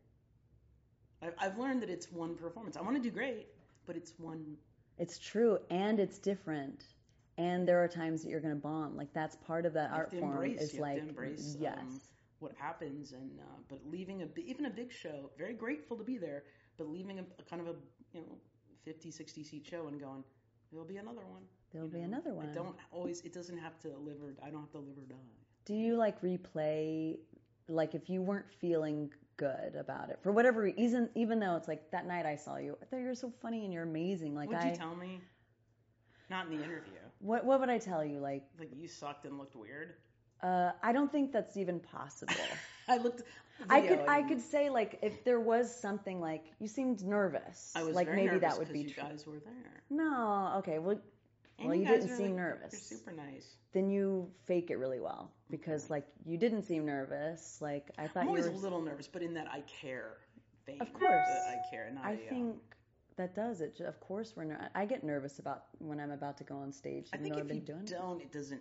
[1.23, 2.77] I I've learned that it's one performance.
[2.77, 3.49] I want to do great,
[3.87, 4.57] but it's one
[4.99, 6.85] It's true, and it's different.
[7.39, 8.97] And there are times that you're going to bomb.
[8.97, 10.33] Like that's part of that You art form.
[10.33, 11.03] embrace- is like
[11.61, 12.01] yes, um,
[12.39, 16.19] what happens and uh, but leaving a even a big show very grateful to be
[16.19, 16.45] there
[16.77, 17.75] but leaving a, a kind of a
[18.13, 18.37] you know
[18.85, 20.23] 50 60 seat show and going
[20.71, 22.49] there'll be another one there'll you be another one.
[22.51, 25.07] I don't always it doesn't have to live or I don't have to live or
[25.09, 25.17] die
[25.65, 27.19] Do you like replay?
[27.69, 31.91] Like if you weren't feeling good about it for whatever reason, even though it's like
[31.91, 34.35] that night I saw you, I thought you were so funny and you're amazing.
[34.35, 35.21] Like would I, you tell me
[36.31, 38.19] not in the interview what what would I tell you?
[38.19, 39.95] Like like you sucked and looked weird
[40.43, 42.35] uh, I don't think that's even possible.
[42.89, 43.23] I looked
[43.71, 47.83] I could I could say like if there was something like you seemed nervous, I
[47.83, 49.03] was like very maybe nervous that would be you true.
[49.03, 51.01] guys were there No, okay, well
[51.59, 52.73] And Well, you guys didn't seem like, nervous.
[52.73, 57.59] you're super nice then you fake it really well because like you didn't seem nervous.
[57.61, 58.53] Like I thought I'm you always were.
[58.53, 60.19] a little nervous but in that I care
[60.67, 61.29] vein, Of course.
[61.49, 62.57] I care not I a, um, think
[63.17, 63.81] that does it.
[63.81, 64.45] Of course, we're.
[64.45, 67.09] Ner- I get nervous about when I'm about to go on stage.
[67.13, 68.61] I think if I've been you doing don't, it doesn't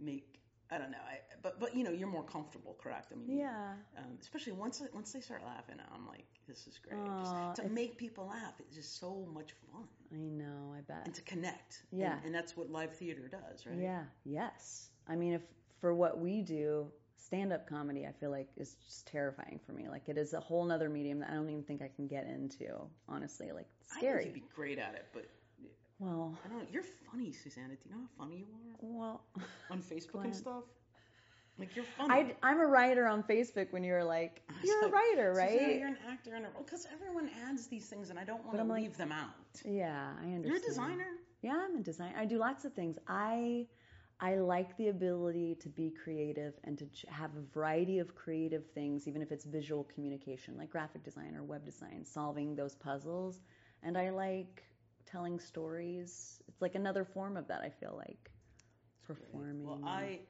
[0.00, 0.40] make.
[0.70, 0.98] I don't know.
[0.98, 3.12] I, but but you know, you're more comfortable, correct?
[3.12, 3.74] I mean, Yeah.
[3.96, 6.98] Um, especially once once they start laughing, I'm like, this is great.
[7.00, 10.74] Aw, Just to make people laugh, it's just so much fun, I know.
[10.76, 11.02] I bet.
[11.06, 11.82] and to connect.
[11.92, 12.16] Yeah.
[12.16, 13.78] And, and that's what live theater does, right?
[13.78, 14.02] Yeah.
[14.24, 14.90] Yes.
[15.08, 15.42] I mean, if
[15.80, 19.88] for what we do, stand-up comedy, I feel like is just terrifying for me.
[19.88, 22.26] Like it is a whole nother medium that I don't even think I can get
[22.26, 22.66] into.
[23.08, 24.24] Honestly, like I scary.
[24.24, 25.26] think you'd be great at it, but
[25.98, 26.70] well, I don't.
[26.72, 27.74] You're funny, Susannah.
[27.74, 29.24] Do you know how funny you are well.
[29.70, 30.26] on Facebook Glenn.
[30.26, 30.64] and stuff?
[31.58, 32.34] Like you're funny.
[32.42, 35.32] I, I'm a writer on Facebook when you were like, ah, you're a like, writer,
[35.34, 35.78] Susannah, right?
[35.78, 38.62] you're an actor and a because everyone adds these things, and I don't want to
[38.62, 39.30] I'm like- leave them out.
[39.64, 40.44] Yeah, I understand.
[40.44, 41.06] You're a designer.
[41.42, 42.14] Yeah, I'm a designer.
[42.18, 42.98] I do lots of things.
[43.08, 43.66] I
[44.20, 49.06] I like the ability to be creative and to have a variety of creative things,
[49.08, 53.40] even if it's visual communication, like graphic design or web design, solving those puzzles.
[53.82, 54.62] And I like
[55.06, 56.42] telling stories.
[56.48, 57.62] It's like another form of that.
[57.62, 58.30] I feel like
[59.06, 59.64] performing.
[59.64, 60.20] Well, I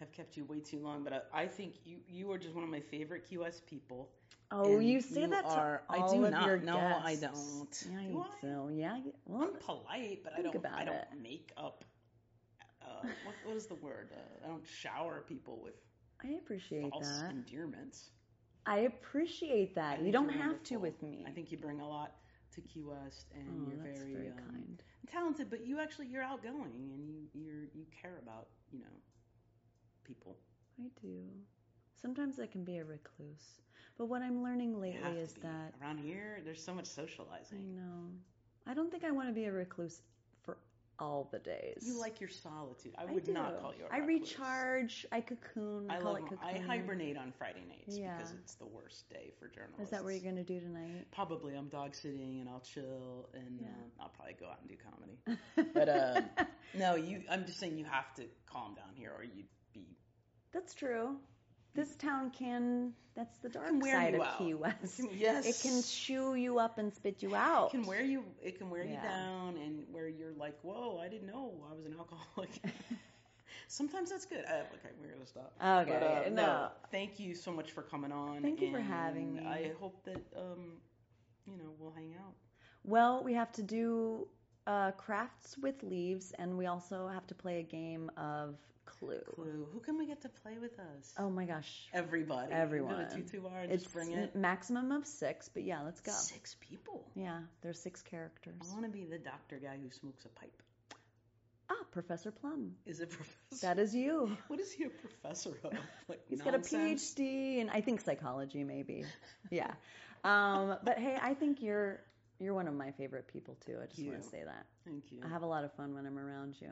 [0.00, 2.64] have kept you way too long, but I, I think you you are just one
[2.64, 4.10] of my favorite QS people.
[4.50, 6.46] oh, you say that to are, all I do of not.
[6.46, 7.02] your no, guests.
[7.04, 7.86] I don't.
[7.90, 8.40] Yeah, do I?
[8.40, 8.70] do.
[8.74, 8.96] Yeah.
[8.98, 10.66] you- Well, I'm polite, but I don't.
[10.66, 11.08] I don't it.
[11.22, 11.84] make up.
[12.82, 14.10] Uh, what, what is the word?
[14.14, 15.74] Uh, I don't shower people with
[16.24, 17.30] I appreciate false that.
[17.30, 18.10] endearments.
[18.66, 19.96] I appreciate that.
[19.96, 21.24] think You don't have to with me.
[21.26, 22.12] I think you bring a lot
[22.54, 24.82] to Key West, and oh, you're very, very um, kind.
[25.10, 25.50] talented.
[25.50, 28.94] But you actually you're outgoing, and you you're you care about you know
[30.04, 30.36] people.
[30.80, 31.22] I do.
[32.00, 33.60] Sometimes I can be a recluse.
[33.96, 35.42] But what I'm learning lately is be.
[35.42, 37.58] that around here there's so much socializing.
[37.58, 38.10] I know.
[38.66, 40.00] I don't think I want to be a recluse
[40.98, 41.78] all the days.
[41.82, 42.94] You like your solitude.
[42.98, 43.32] I I would do.
[43.32, 45.06] not call you a I recharge.
[45.12, 45.90] I cocoon.
[45.90, 46.32] I call love.
[46.32, 48.16] it I hibernate on Friday nights Yeah.
[48.16, 49.82] because it's the worst day for journalists.
[49.84, 51.06] Is that what you're gonna do tonight?
[51.12, 53.68] Probably I'm dog sitting and I'll chill and Yeah.
[53.68, 55.18] uh, I'll probably go out and do comedy.
[55.74, 56.24] But um,
[56.74, 57.22] no, you.
[57.30, 59.96] I'm just saying you have to calm down here or you'd be.
[60.52, 61.16] That's true.
[61.74, 62.92] This town can.
[63.16, 64.38] That's the dark side of out.
[64.38, 64.96] Key It West.
[64.96, 65.46] can- yes.
[65.46, 67.68] It can chew you up and spit you out.
[67.68, 68.24] It can wear you.
[68.42, 71.84] It can wear you down, and where you're like, "Whoa, I didn't know I was
[71.86, 72.50] an alcoholic."
[73.68, 74.44] Sometimes that's good.
[74.46, 75.52] Uh, okay, we're gonna stop.
[75.62, 76.68] Okay, But, uh, no.
[76.90, 78.42] Thank you so much for coming on.
[78.42, 79.46] Thank you for having me.
[79.46, 80.72] I hope that um,
[81.46, 82.34] you know, we'll hang out.
[82.84, 84.28] Well, we have to do
[84.66, 88.56] uh, crafts with leaves, and we also have to play a game of
[88.86, 89.20] Clue.
[89.34, 89.66] Clue.
[89.72, 91.12] Who can we get to play with us?
[91.18, 91.88] Oh my gosh.
[91.92, 92.52] Everybody.
[92.52, 92.96] Everyone.
[92.96, 94.34] Go to two two bar and It's just bring it.
[94.36, 96.12] maximum of six, but yeah, let's go.
[96.12, 97.04] Six people.
[97.14, 98.54] Yeah, there's six characters.
[98.62, 100.62] I want to be the doctor guy who smokes a pipe.
[101.70, 102.72] Ah, Professor Plum.
[102.84, 103.66] Is it professor?
[103.66, 104.36] That is you.
[104.48, 105.72] What is he a professor of?
[106.08, 106.70] Like He's nonsense?
[106.70, 109.04] got a PhD and I think psychology maybe.
[109.50, 109.72] Yeah.
[110.24, 112.00] Um, but hey, I think you're
[112.38, 113.78] you're one of my favorite people too.
[113.82, 114.66] I just want to say that.
[114.84, 115.20] Thank you.
[115.24, 116.68] I have a lot of fun when I'm around you.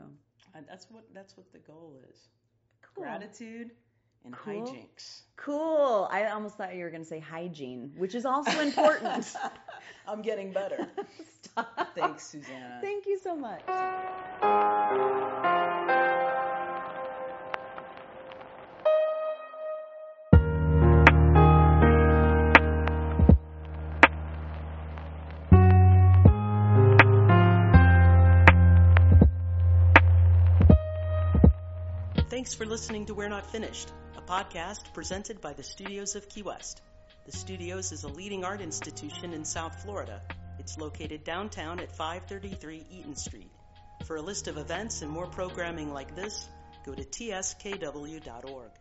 [0.67, 2.17] That's what that's what the goal is.
[2.93, 3.03] Cool.
[3.03, 3.71] Gratitude
[4.25, 4.61] and Cool.
[4.67, 5.21] hijinks.
[5.35, 6.07] Cool.
[6.11, 9.33] I almost thought you were going to say hygiene, which is also important.
[10.07, 10.87] I'm getting better.
[11.41, 11.95] Stop.
[11.95, 12.79] Thanks, Susannah.
[12.81, 13.61] Thank you so much.
[32.43, 36.41] Thanks for listening to We're Not Finished, a podcast presented by the Studios of Key
[36.43, 36.81] West.
[37.25, 40.21] The Studios is a leading art institution in South Florida.
[40.59, 43.49] It's located downtown at 533 Eaton Street.
[44.03, 46.49] For a list of events and more programming like this,
[46.85, 48.71] go to tskw.org.